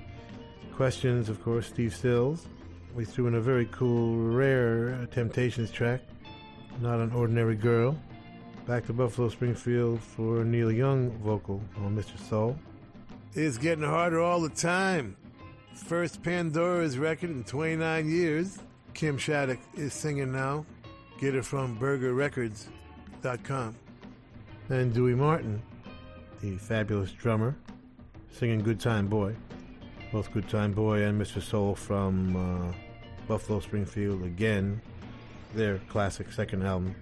[0.74, 2.46] Questions, of course, Steve Stills.
[2.96, 6.00] We threw in a very cool, rare Temptations track,
[6.80, 7.94] Not an Ordinary Girl.
[8.66, 12.18] Back to Buffalo Springfield for Neil Young vocal on Mr.
[12.18, 12.58] Soul.
[13.34, 15.14] It's getting harder all the time.
[15.74, 18.60] First Pandoras record in 29 years.
[18.94, 20.64] Kim Shattuck is singing now.
[21.20, 23.76] Get it from burgerrecords.com.
[24.70, 25.60] And Dewey Martin,
[26.40, 27.54] the fabulous drummer,
[28.32, 29.36] singing Good Time Boy.
[30.12, 31.42] Both Good Time Boy and Mr.
[31.42, 32.72] Soul from uh,
[33.28, 34.80] Buffalo Springfield again,
[35.54, 36.94] their classic second album.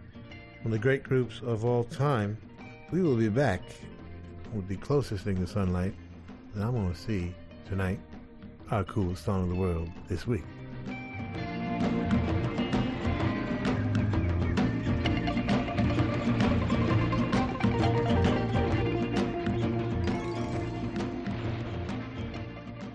[0.62, 2.38] One of the great groups of all time.
[2.90, 3.62] We will be back
[4.54, 5.94] with the closest thing to sunlight
[6.54, 7.34] that I'm going to see
[7.68, 8.00] tonight.
[8.70, 10.44] Our coolest song of the world this week.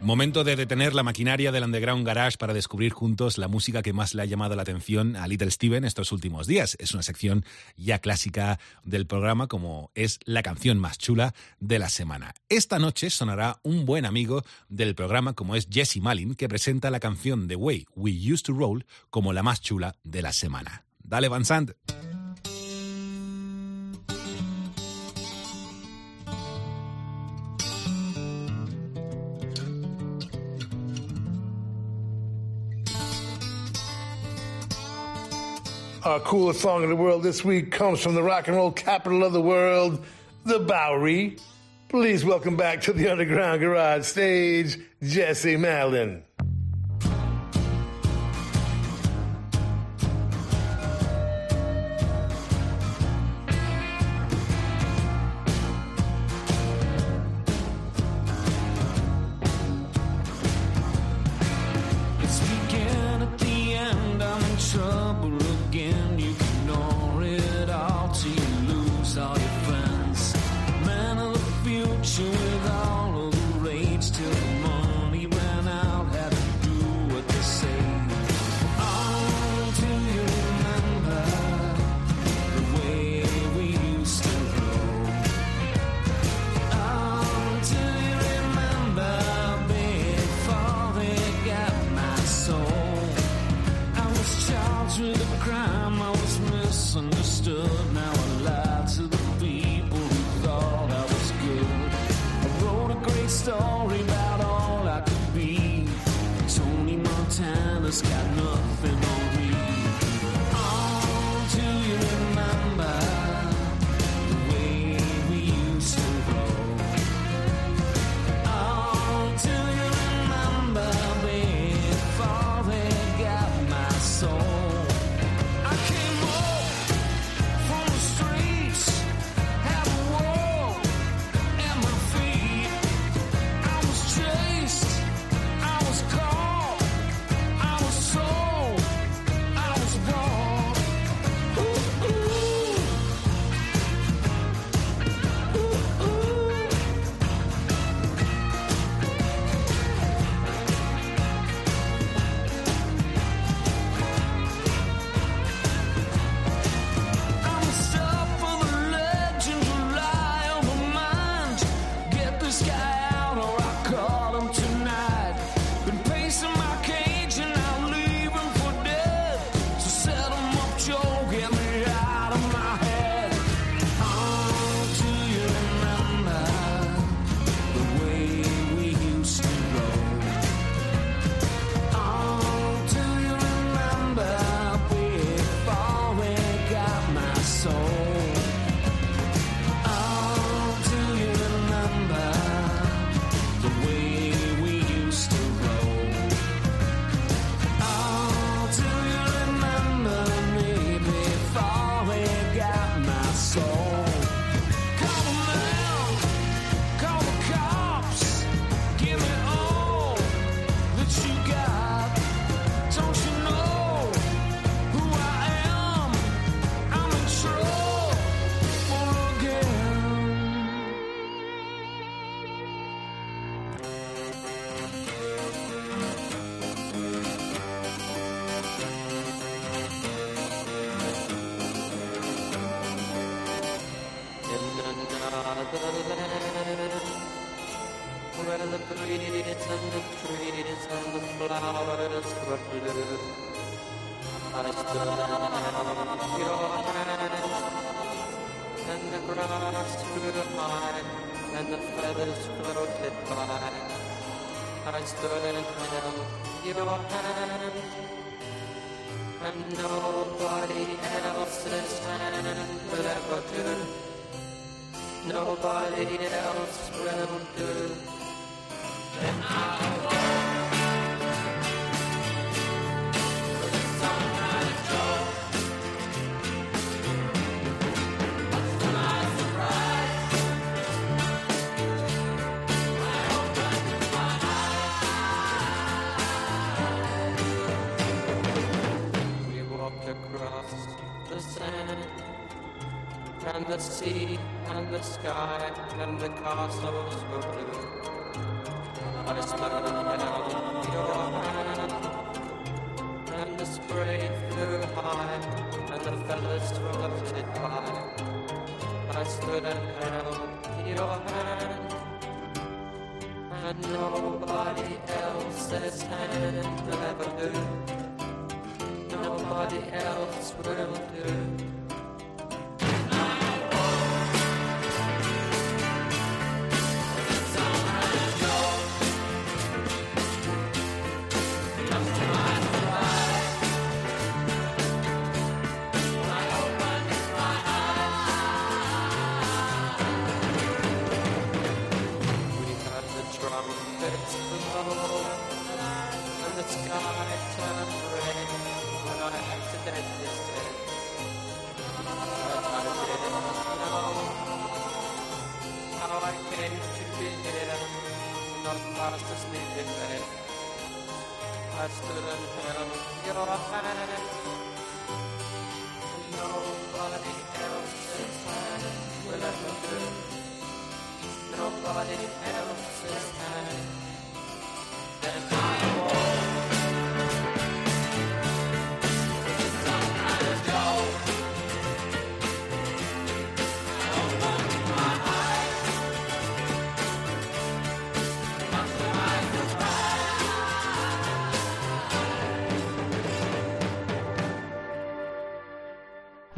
[0.10, 4.16] Momento de detener la maquinaria del Underground Garage para descubrir juntos la música que más
[4.16, 6.76] le ha llamado la atención a Little Steven estos últimos días.
[6.80, 7.46] Es una sección
[7.78, 12.34] ya clásica del programa como es la canción más chula de la semana.
[12.50, 17.00] Esta noche sonará un buen amigo del programa como es Jesse Malin que presenta la
[17.00, 20.86] canción The Way We Used to Roll como la más chula de la semana.
[21.04, 21.74] Dale Van Sant.
[36.10, 39.24] Our coolest song in the world this week comes from the rock and roll capital
[39.24, 40.04] of the world,
[40.44, 41.38] the Bowery.
[41.88, 46.24] Please welcome back to the Underground Garage stage, Jesse Malin.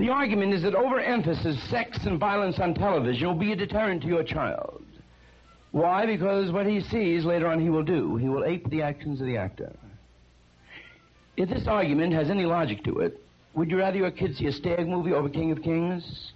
[0.01, 4.07] The argument is that overemphasis, sex, and violence on television will be a deterrent to
[4.07, 4.70] your child.
[5.71, 6.05] Why?
[6.05, 8.17] Because what he sees later on he will do.
[8.17, 9.73] He will ape the actions of the actor.
[11.37, 13.23] If this argument has any logic to it,
[13.53, 16.31] would you rather your kid see a stag movie over King of Kings?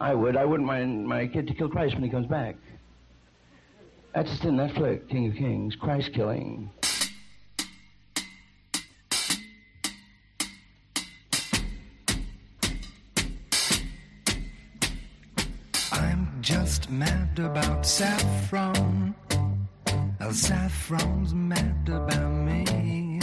[0.00, 0.36] I would.
[0.36, 2.56] I wouldn't mind my kid to kill Christ when he comes back.
[4.14, 6.70] That's just in that flick, King of Kings, Christ killing.
[16.88, 19.14] Mad about saffron.
[20.20, 23.20] El saffron's mad about me.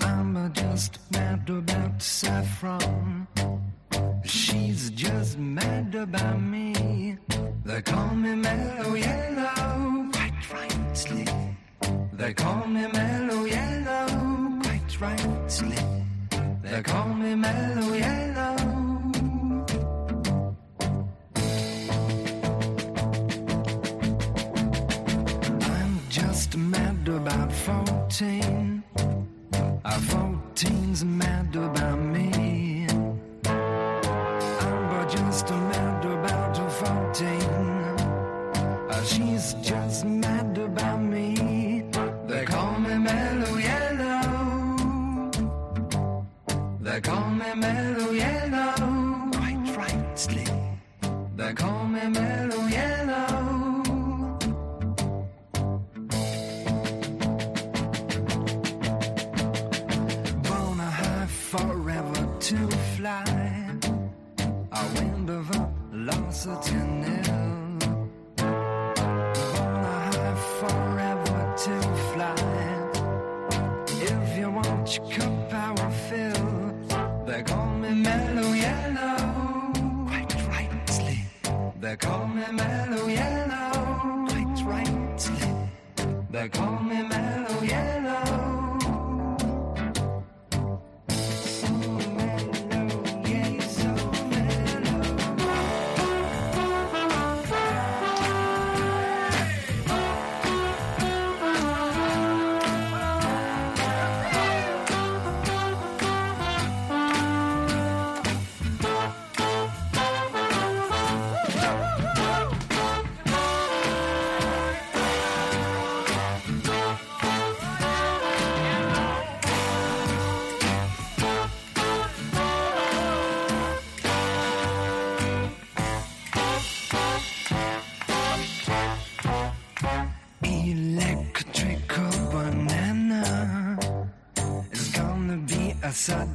[0.00, 3.26] I'm just mad about saffron.
[4.24, 7.16] She's just mad about me.
[7.64, 11.26] They call me mellow yellow, quite rightly.
[12.12, 15.76] They call me mellow yellow, quite rightly.
[16.62, 18.57] They call me mellow yellow.
[26.58, 28.82] Mad about 14.
[28.96, 32.86] Uh, 14's mad about me.
[33.46, 37.26] I'm just mad about 14.
[38.90, 41.84] Uh, she's just mad about me.
[42.26, 45.30] They call me mellow yellow.
[46.80, 48.74] They call me mellow yellow.
[49.32, 50.46] Quite rightly.
[51.36, 52.67] They call me mellow
[66.40, 67.07] 似天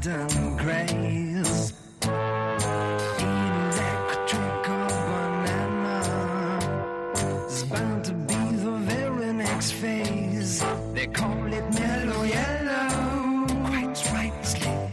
[0.04, 1.74] golden grace.
[7.70, 10.64] Bound to be the very next phase.
[10.94, 14.92] They call it mellow yellow, quite rightly.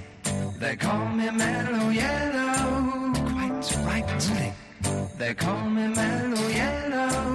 [0.60, 4.52] They call me mellow yellow, quite rightly.
[5.18, 7.29] They call me mellow yellow.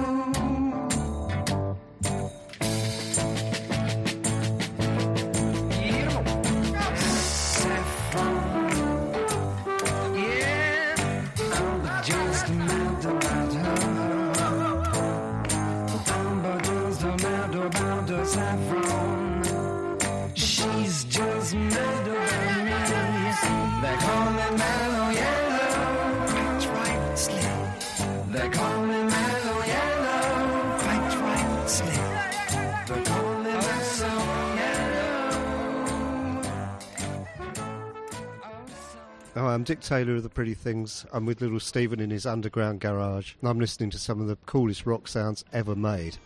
[39.56, 41.06] I'm Dick Taylor of The Pretty Things.
[41.14, 44.36] I'm with little Steven in his underground garage, and I'm listening to some of the
[44.44, 46.18] coolest rock sounds ever made.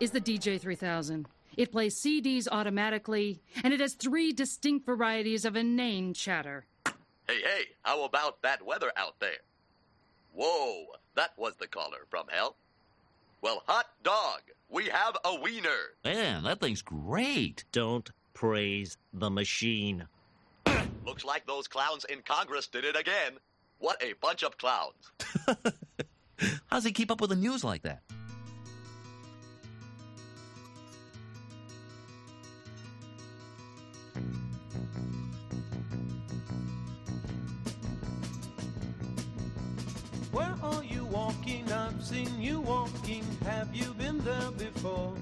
[0.00, 1.26] is the DJ3000.
[1.56, 6.66] It plays CDs automatically, and it has three distinct varieties of inane chatter.
[6.84, 9.38] Hey, hey, how about that weather out there?
[10.34, 12.56] Whoa, that was the caller from hell.
[13.40, 15.94] Well, hot dog, we have a wiener.
[16.04, 17.64] Man, that thing's great.
[17.72, 20.06] Don't praise the machine.
[21.06, 23.32] Looks like those clowns in Congress did it again.
[23.78, 25.10] What a bunch of clowns.
[26.66, 28.02] How's he keep up with the news like that?
[40.36, 41.64] Where are you walking?
[41.72, 43.24] I've seen you walking.
[43.46, 45.14] Have you been there before?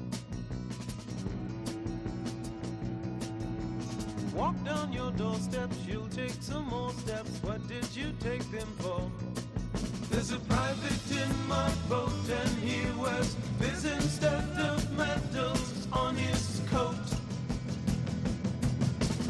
[4.34, 7.30] Walk down your doorsteps, you'll take some more steps.
[7.44, 9.08] What did you take them for?
[10.10, 16.60] There's a private in my boat, and he wears biz instead of medals on his
[16.72, 17.06] coat.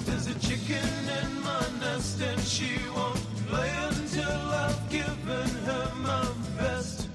[0.07, 0.89] There's a chicken
[1.21, 7.09] in my nest, and she won't lay until I've given her my best.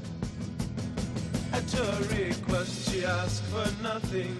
[1.53, 4.37] At her request, she asks for nothing.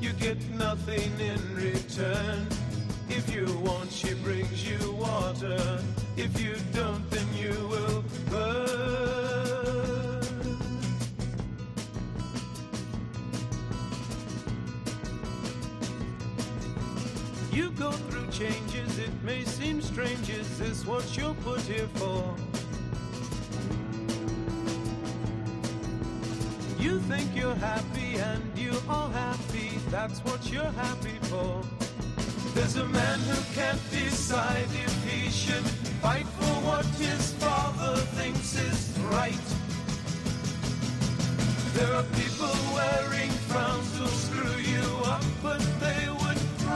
[0.00, 2.46] You get nothing in return.
[3.08, 5.78] If you want, she brings you water.
[6.16, 9.21] If you don't, then you will burn.
[17.52, 20.30] You go through changes, it may seem strange.
[20.30, 22.34] Is this what you're put here for?
[26.78, 31.62] You think you're happy and you are happy, that's what you're happy for.
[32.54, 35.66] There's a man who can't decide if he should
[36.00, 39.46] fight for what his father thinks is right.
[41.74, 46.21] There are people wearing frowns who'll screw you up, but they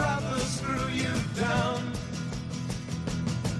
[0.00, 1.92] rather screw you down.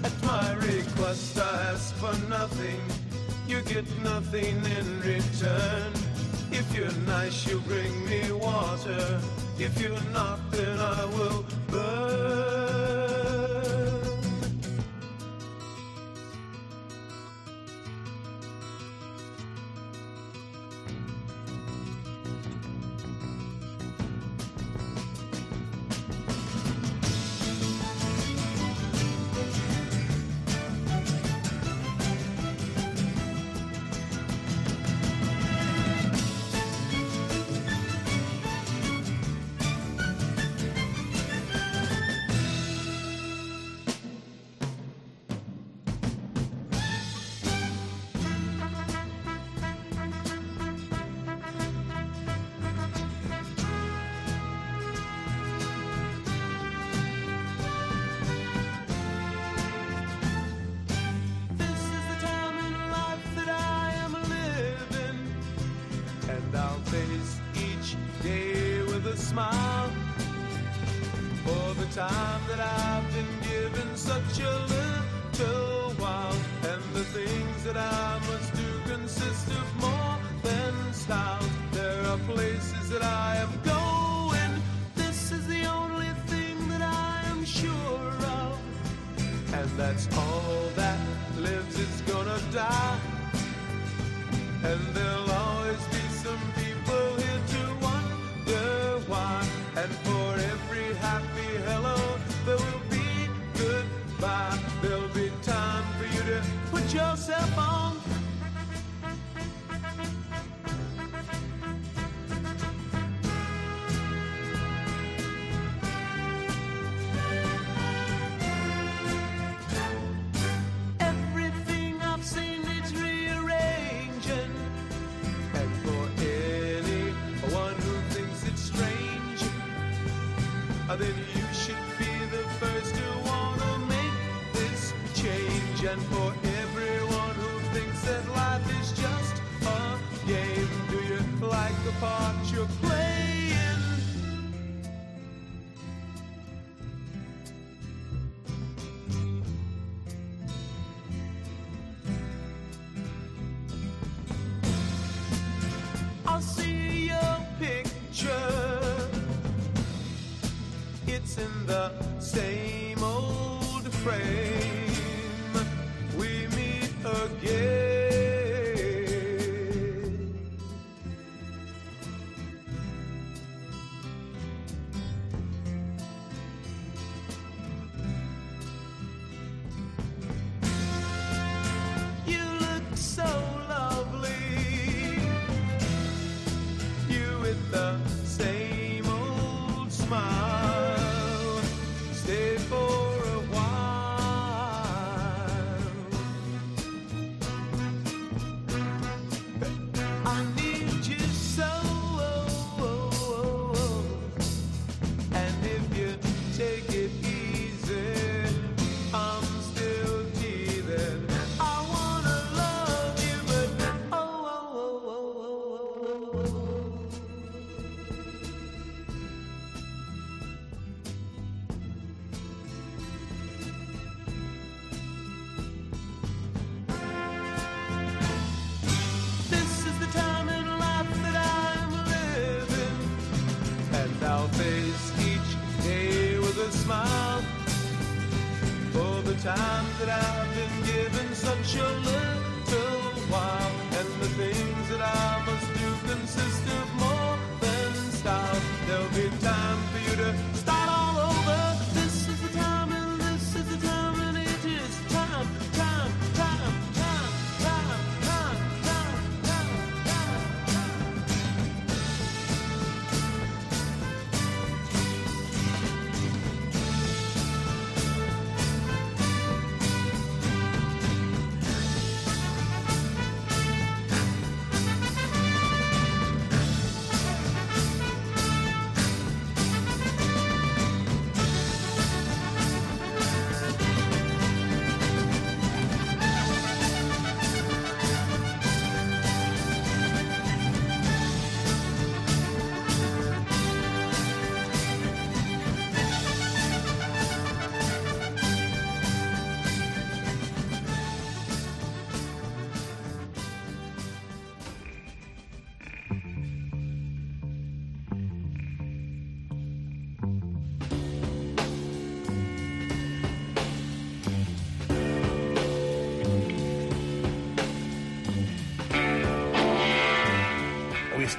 [0.03, 2.81] At my request, I ask for nothing.
[3.47, 5.91] You get nothing in return.
[6.51, 9.19] If you're nice, you bring me water.
[9.59, 12.66] If you're not, then I will burn.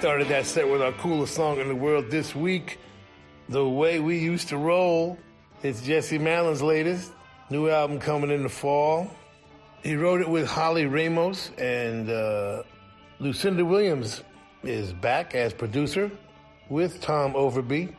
[0.09, 2.78] Started that set with our coolest song in the world this week,
[3.51, 5.18] The Way We Used to Roll.
[5.62, 7.12] It's Jesse Malin's latest,
[7.51, 9.10] new album coming in the fall.
[9.82, 12.62] He wrote it with Holly Ramos, and uh,
[13.18, 14.22] Lucinda Williams
[14.62, 16.10] is back as producer
[16.70, 17.94] with Tom Overby.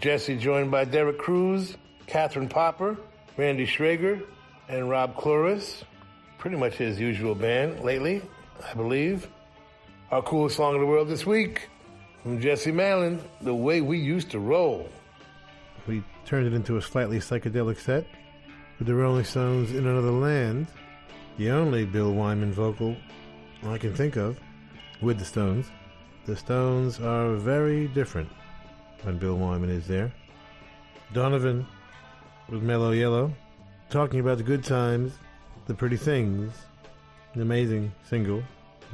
[0.00, 1.76] Jesse joined by Derek Cruz,
[2.08, 2.96] Catherine Popper,
[3.36, 4.20] Randy Schrager,
[4.68, 5.84] and Rob Clores.
[6.38, 8.20] Pretty much his usual band lately,
[8.68, 9.28] I believe.
[10.08, 11.68] Our coolest song in the world this week
[12.22, 14.88] from Jesse Malin, The Way We Used to Roll.
[15.88, 18.06] We turned it into a slightly psychedelic set
[18.78, 20.68] with the Rolling Stones in Another Land,
[21.38, 22.96] the only Bill Wyman vocal
[23.64, 24.38] I can think of
[25.02, 25.66] with the Stones.
[26.26, 28.28] The Stones are very different
[29.02, 30.12] when Bill Wyman is there.
[31.14, 31.66] Donovan
[32.48, 33.34] with Mellow Yellow,
[33.90, 35.18] talking about the good times,
[35.66, 36.52] the pretty things,
[37.34, 38.44] an amazing single,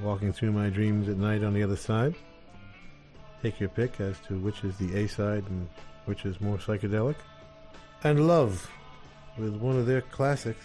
[0.03, 2.17] Walking Through My Dreams at Night on the Other Side.
[3.41, 5.69] Take your pick as to which is the A side and
[6.07, 7.15] which is more psychedelic.
[8.03, 8.69] And Love
[9.39, 10.65] with one of their classics,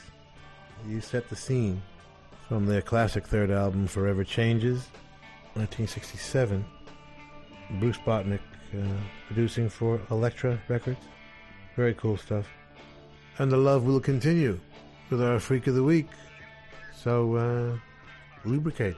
[0.87, 1.81] You Set the Scene,
[2.47, 4.87] from their classic third album, Forever Changes,
[5.53, 6.65] 1967.
[7.79, 8.39] Bruce Botnick
[8.73, 8.79] uh,
[9.27, 10.99] producing for Elektra Records.
[11.75, 12.47] Very cool stuff.
[13.37, 14.59] And the love will continue
[15.11, 16.07] with our Freak of the Week.
[16.95, 17.77] So, uh,
[18.45, 18.97] lubricate.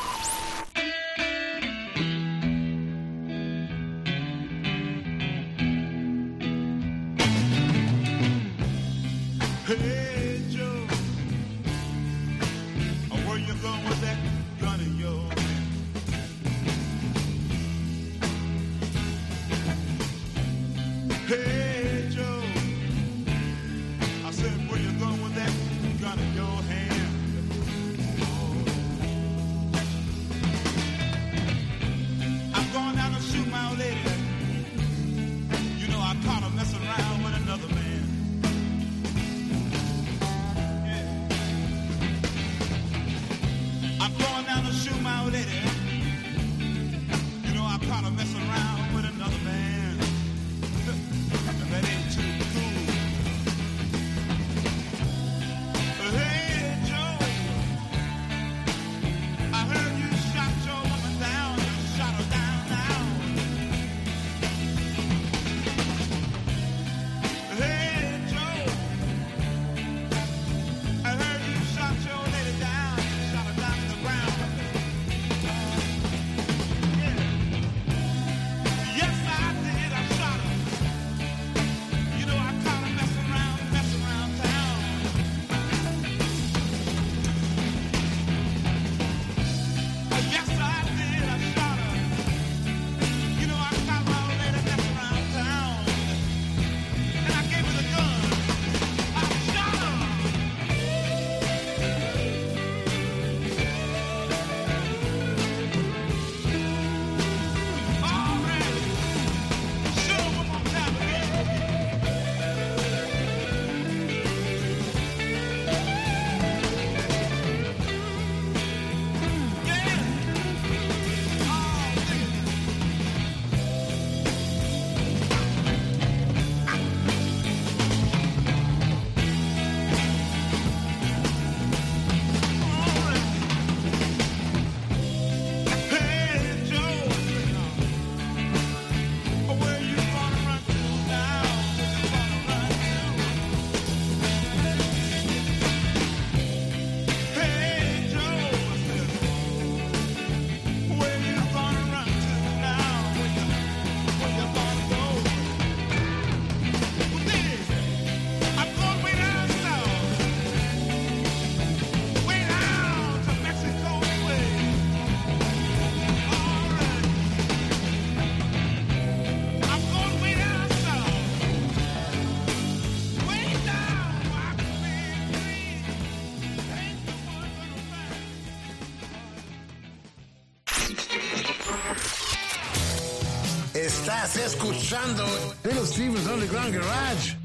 [184.45, 185.25] Escuchando
[185.63, 187.37] Little Steven's Underground Garage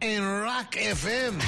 [0.00, 1.38] en Rock FM.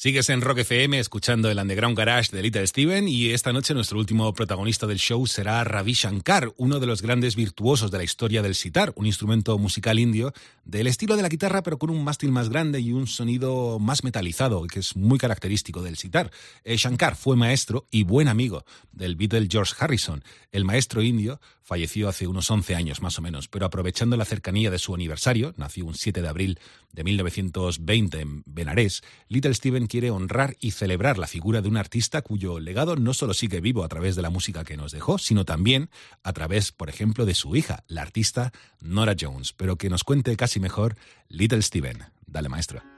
[0.00, 3.98] Sigues en Rock FM escuchando el Underground Garage de Little Steven y esta noche nuestro
[3.98, 8.40] último protagonista del show será Ravi Shankar, uno de los grandes virtuosos de la historia
[8.40, 10.32] del sitar, un instrumento musical indio
[10.64, 14.04] del estilo de la guitarra pero con un mástil más grande y un sonido más
[14.04, 16.30] metalizado que es muy característico del sitar.
[16.62, 20.22] Eh, Shankar fue maestro y buen amigo del Beatle George Harrison.
[20.52, 24.70] El maestro indio falleció hace unos 11 años más o menos, pero aprovechando la cercanía
[24.70, 26.58] de su aniversario, nació un 7 de abril
[26.94, 32.22] de 1920 en Benarés, Little Steven quiere honrar y celebrar la figura de un artista
[32.22, 35.44] cuyo legado no solo sigue vivo a través de la música que nos dejó, sino
[35.44, 35.90] también
[36.22, 38.50] a través, por ejemplo, de su hija, la artista
[38.80, 40.96] Nora Jones, pero que nos cuente casi mejor
[41.28, 42.02] Little Steven.
[42.26, 42.97] Dale, maestro.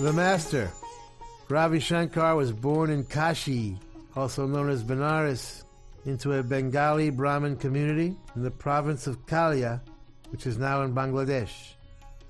[0.00, 0.70] The Master.
[1.50, 3.76] Ravi Shankar was born in Kashi,
[4.16, 5.64] also known as Benares,
[6.06, 9.82] into a Bengali Brahmin community in the province of Kalia,
[10.30, 11.74] which is now in Bangladesh.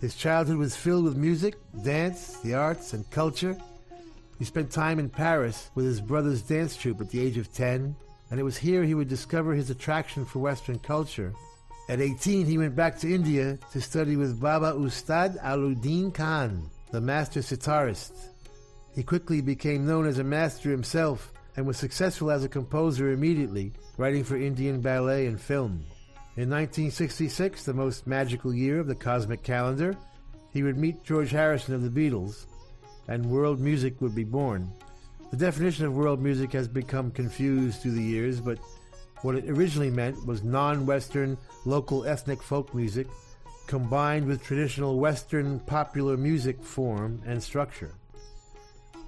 [0.00, 3.56] His childhood was filled with music, dance, the arts, and culture.
[4.40, 7.94] He spent time in Paris with his brother's dance troupe at the age of 10,
[8.32, 11.32] and it was here he would discover his attraction for Western culture.
[11.88, 17.00] At 18, he went back to India to study with Baba Ustad Alauddin Khan, the
[17.00, 18.12] master sitarist.
[18.94, 23.72] He quickly became known as a master himself and was successful as a composer immediately,
[23.96, 25.84] writing for Indian ballet and film.
[26.36, 29.96] In 1966, the most magical year of the cosmic calendar,
[30.52, 32.46] he would meet George Harrison of the Beatles,
[33.08, 34.72] and world music would be born.
[35.30, 38.58] The definition of world music has become confused through the years, but
[39.22, 43.06] what it originally meant was non Western, local ethnic folk music
[43.70, 47.94] combined with traditional Western popular music form and structure.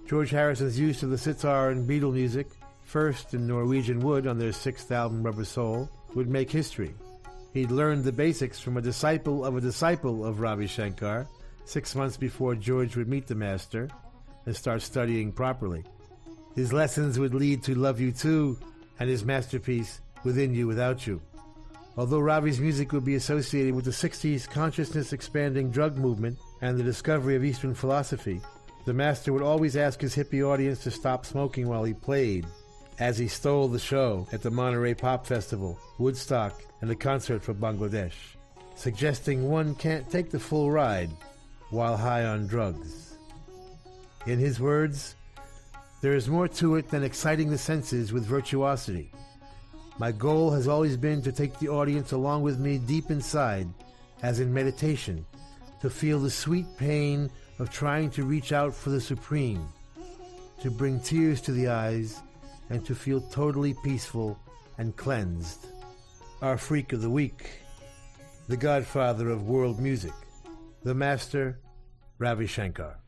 [0.06, 2.46] George Harrison's use of the sitar and Beatle music,
[2.84, 6.94] first in Norwegian Wood on their sixth album Rubber Soul, would make history.
[7.52, 11.26] He'd learned the basics from a disciple of a disciple of Ravi Shankar
[11.64, 13.88] six months before George would meet the master
[14.46, 15.82] and start studying properly.
[16.54, 18.56] His lessons would lead to Love You Too
[19.00, 21.20] and his masterpiece, Within You Without You.
[21.96, 26.82] Although Ravi's music would be associated with the 60s consciousness expanding drug movement and the
[26.82, 28.40] discovery of Eastern philosophy,
[28.86, 32.46] the master would always ask his hippie audience to stop smoking while he played,
[32.98, 37.54] as he stole the show at the Monterey Pop Festival, Woodstock, and the concert for
[37.54, 38.14] Bangladesh,
[38.74, 41.10] suggesting one can't take the full ride
[41.70, 43.18] while high on drugs.
[44.26, 45.14] In his words,
[46.00, 49.12] there is more to it than exciting the senses with virtuosity.
[49.98, 53.68] My goal has always been to take the audience along with me deep inside,
[54.22, 55.24] as in meditation,
[55.80, 59.68] to feel the sweet pain of trying to reach out for the supreme,
[60.60, 62.20] to bring tears to the eyes,
[62.70, 64.38] and to feel totally peaceful
[64.78, 65.66] and cleansed.
[66.40, 67.50] Our freak of the week,
[68.48, 70.12] the godfather of world music,
[70.82, 71.58] the master,
[72.18, 72.98] Ravi Shankar.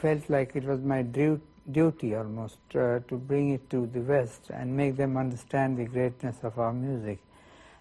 [0.00, 4.50] Felt like it was my du- duty almost uh, to bring it to the West
[4.50, 7.18] and make them understand the greatness of our music.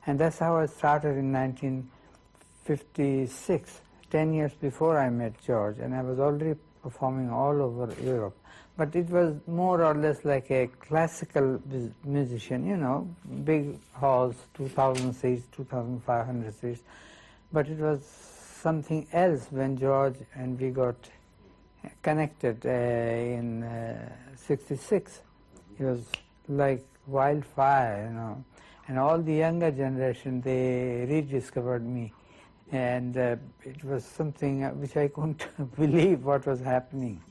[0.06, 6.02] And that's how I started in 1956, 10 years before I met George, and I
[6.02, 8.38] was already performing all over Europe.
[8.78, 11.62] But it was more or less like a classical
[12.06, 13.10] musician, you know,
[13.44, 16.84] big halls, 2,000 seats, 2,500 seats.
[17.52, 18.06] But it was
[18.62, 20.96] something else when George and we got
[22.02, 25.22] connected uh, in uh, 66.
[25.80, 26.06] It was
[26.48, 28.44] like wildfire, you know.
[28.88, 32.14] And all the younger generation, they rediscovered me.
[32.72, 35.46] And uh, it was something uh, which I couldn't
[35.76, 37.22] believe what was happening.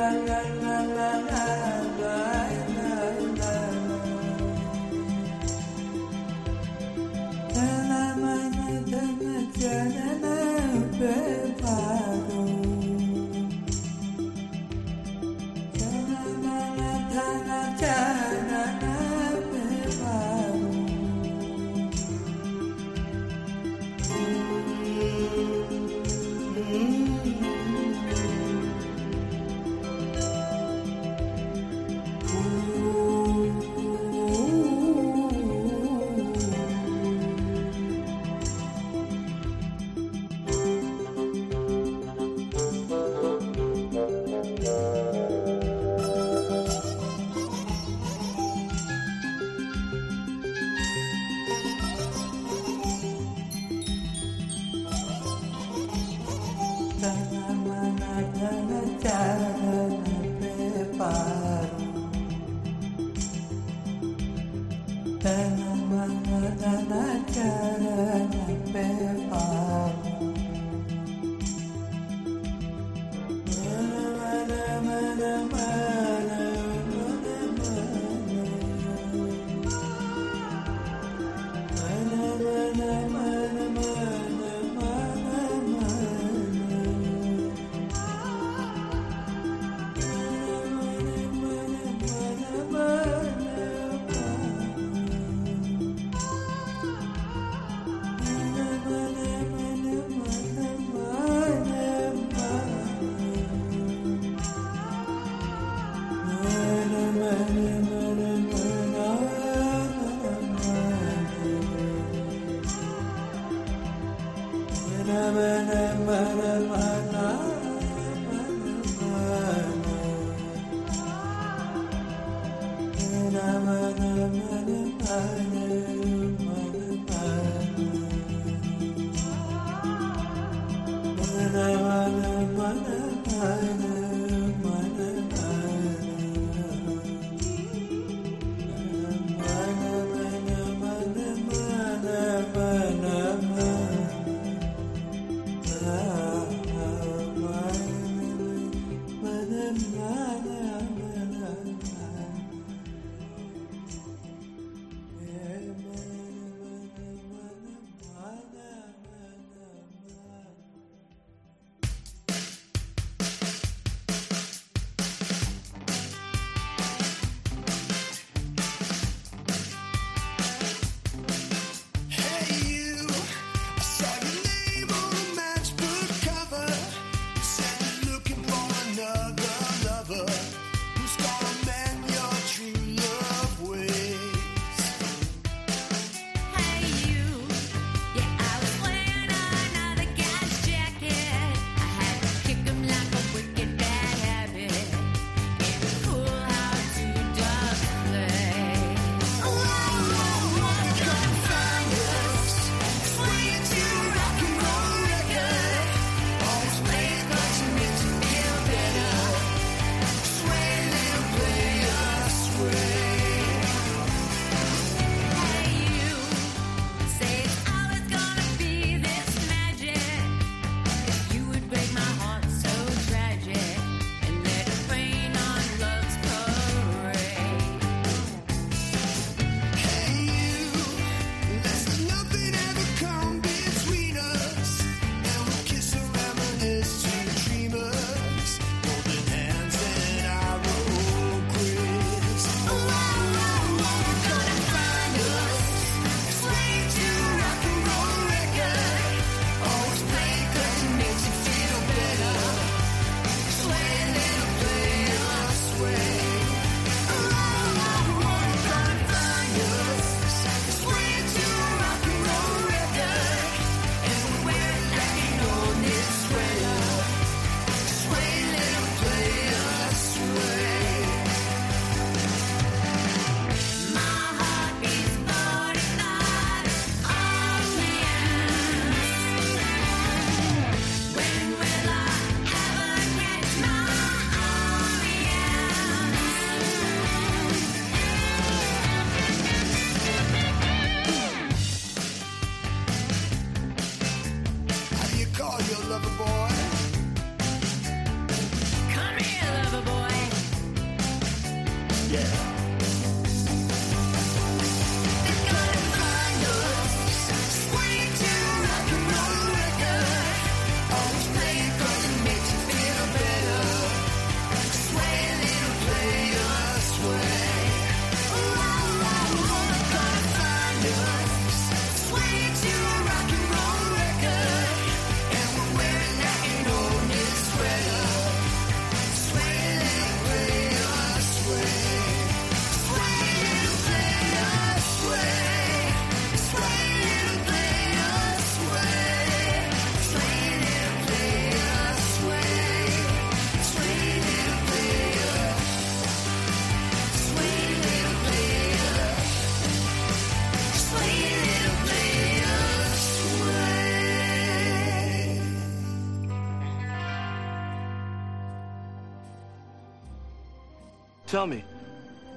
[0.00, 1.49] la la la la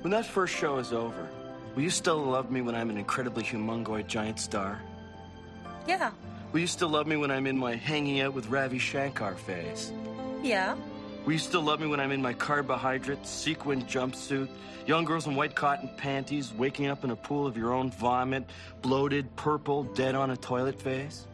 [0.03, 1.27] when that first show is over,
[1.75, 4.79] will you still love me when I'm an incredibly humongoid giant star?
[5.87, 6.11] Yeah,
[6.53, 9.91] Will you still love me when I'm in my hanging out with Ravi Shankar phase?
[10.43, 10.75] yeah.
[11.25, 14.49] Will you still love me when I'm in my carbohydrate, sequin jumpsuit,
[14.85, 18.43] young girls in white cotton panties, waking up in a pool of your own vomit,
[18.81, 21.25] bloated, purple, dead on a toilet phase?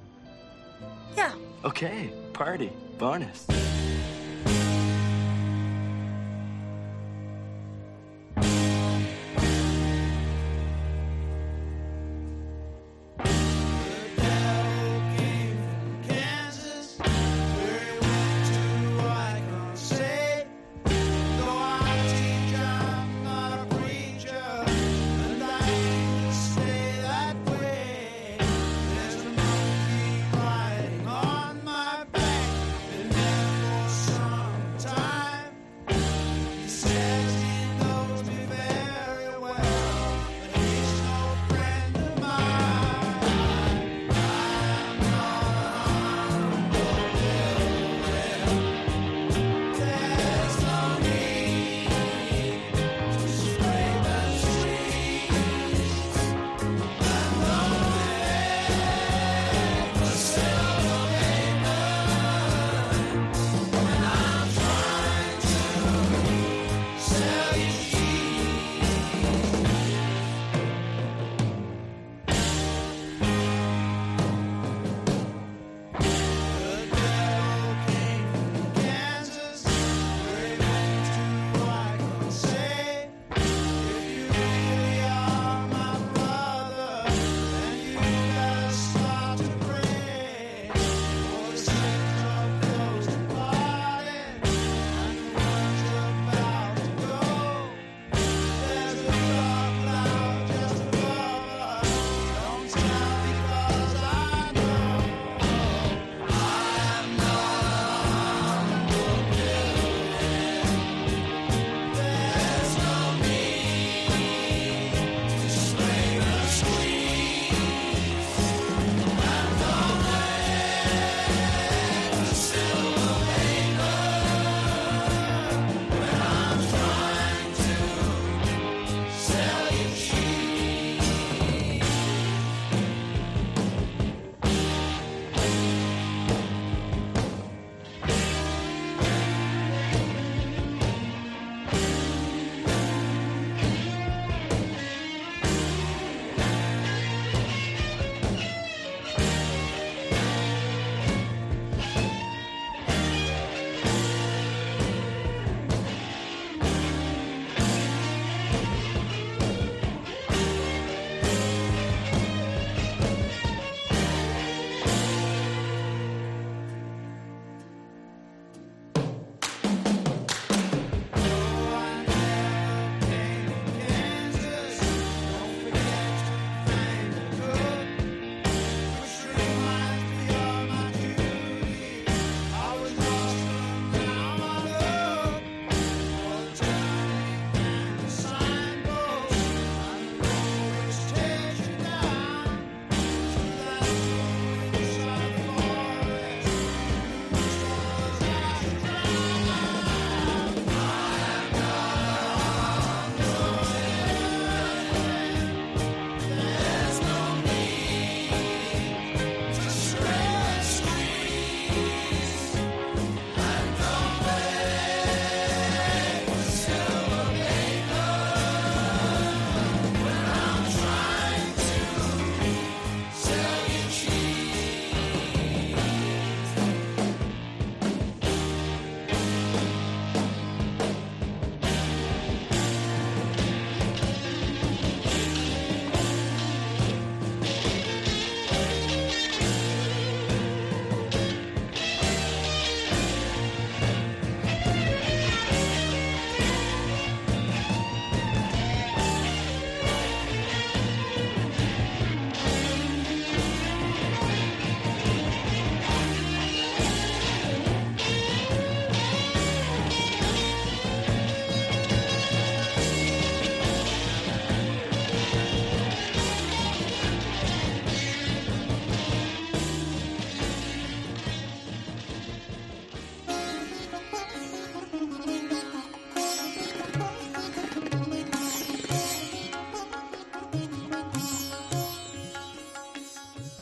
[1.18, 1.34] Yeah.
[1.66, 3.48] Okay, party, bonus.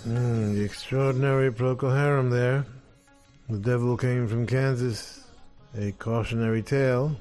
[0.07, 2.65] Mm, the extraordinary Procol Harum there.
[3.49, 5.25] The Devil Came from Kansas.
[5.77, 7.13] A cautionary tale.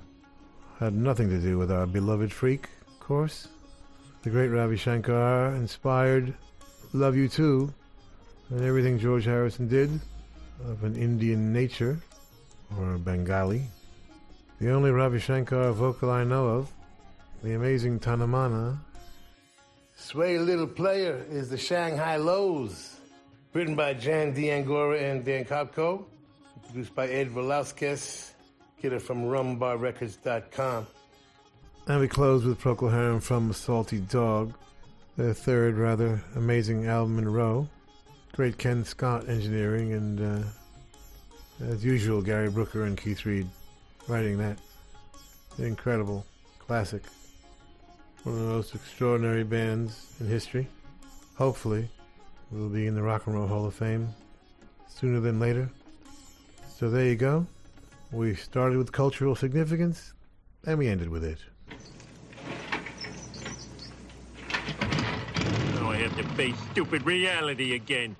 [0.78, 3.48] Had nothing to do with our beloved freak, of course.
[4.22, 6.32] The great Ravi Shankar inspired
[6.92, 7.74] Love You Too
[8.50, 9.90] and everything George Harrison did
[10.64, 11.98] of an Indian nature
[12.78, 13.62] or Bengali.
[14.60, 16.70] The only Ravi Shankar vocal I know of,
[17.42, 18.78] the amazing Tana Mana.
[19.98, 23.00] Sway Little Player is the Shang Hi Los,
[23.54, 26.04] written by Jan D'Angora and Dan Kopko,
[26.66, 28.34] produced by Ed Velasquez.
[28.80, 30.86] Get it from rumbarrecords.com.
[31.88, 34.52] And we close with Procol Harum from Salty Dog,
[35.16, 37.66] their third rather amazing album in a row.
[38.32, 40.46] Great Ken Scott engineering, and uh,
[41.70, 43.48] as usual, Gary Brooker and Keith Reid
[44.08, 44.58] writing that.
[45.58, 46.26] Incredible
[46.58, 47.02] classic.
[48.26, 50.66] One of the most extraordinary bands in history.
[51.36, 51.88] Hopefully,
[52.50, 54.08] we'll be in the Rock and Roll Hall of Fame
[54.88, 55.70] sooner than later.
[56.76, 57.46] So there you go.
[58.10, 60.12] We started with cultural significance,
[60.64, 61.38] and we ended with it.
[65.76, 68.16] Now I have to face stupid reality again.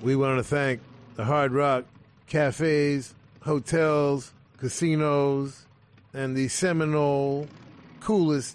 [0.00, 0.80] We want to thank
[1.16, 1.86] the Hard Rock
[2.28, 5.66] cafes, hotels, casinos,
[6.14, 7.48] and the Seminole
[7.98, 8.54] coolest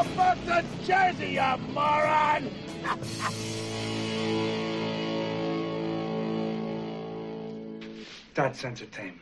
[0.00, 2.50] Go back to Jersey, you moron!
[8.34, 9.20] That's entertainment.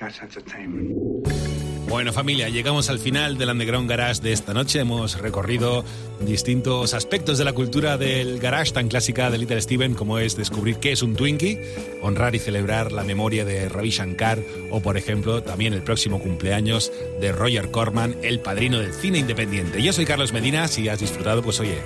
[0.00, 1.57] That's entertainment.
[1.88, 4.80] Bueno familia, llegamos al final del Underground Garage de esta noche.
[4.80, 5.86] Hemos recorrido
[6.20, 10.76] distintos aspectos de la cultura del garage tan clásica de Little Steven como es descubrir
[10.76, 11.62] qué es un Twinkie,
[12.02, 14.38] honrar y celebrar la memoria de Ravi Shankar
[14.70, 16.92] o por ejemplo también el próximo cumpleaños
[17.22, 19.82] de Roger Corman, el padrino del cine independiente.
[19.82, 21.78] Yo soy Carlos Medina, si has disfrutado pues oye,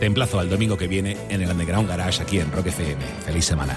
[0.00, 3.00] te emplazo al domingo que viene en el Underground Garage aquí en Rock FM.
[3.24, 3.76] Feliz semana.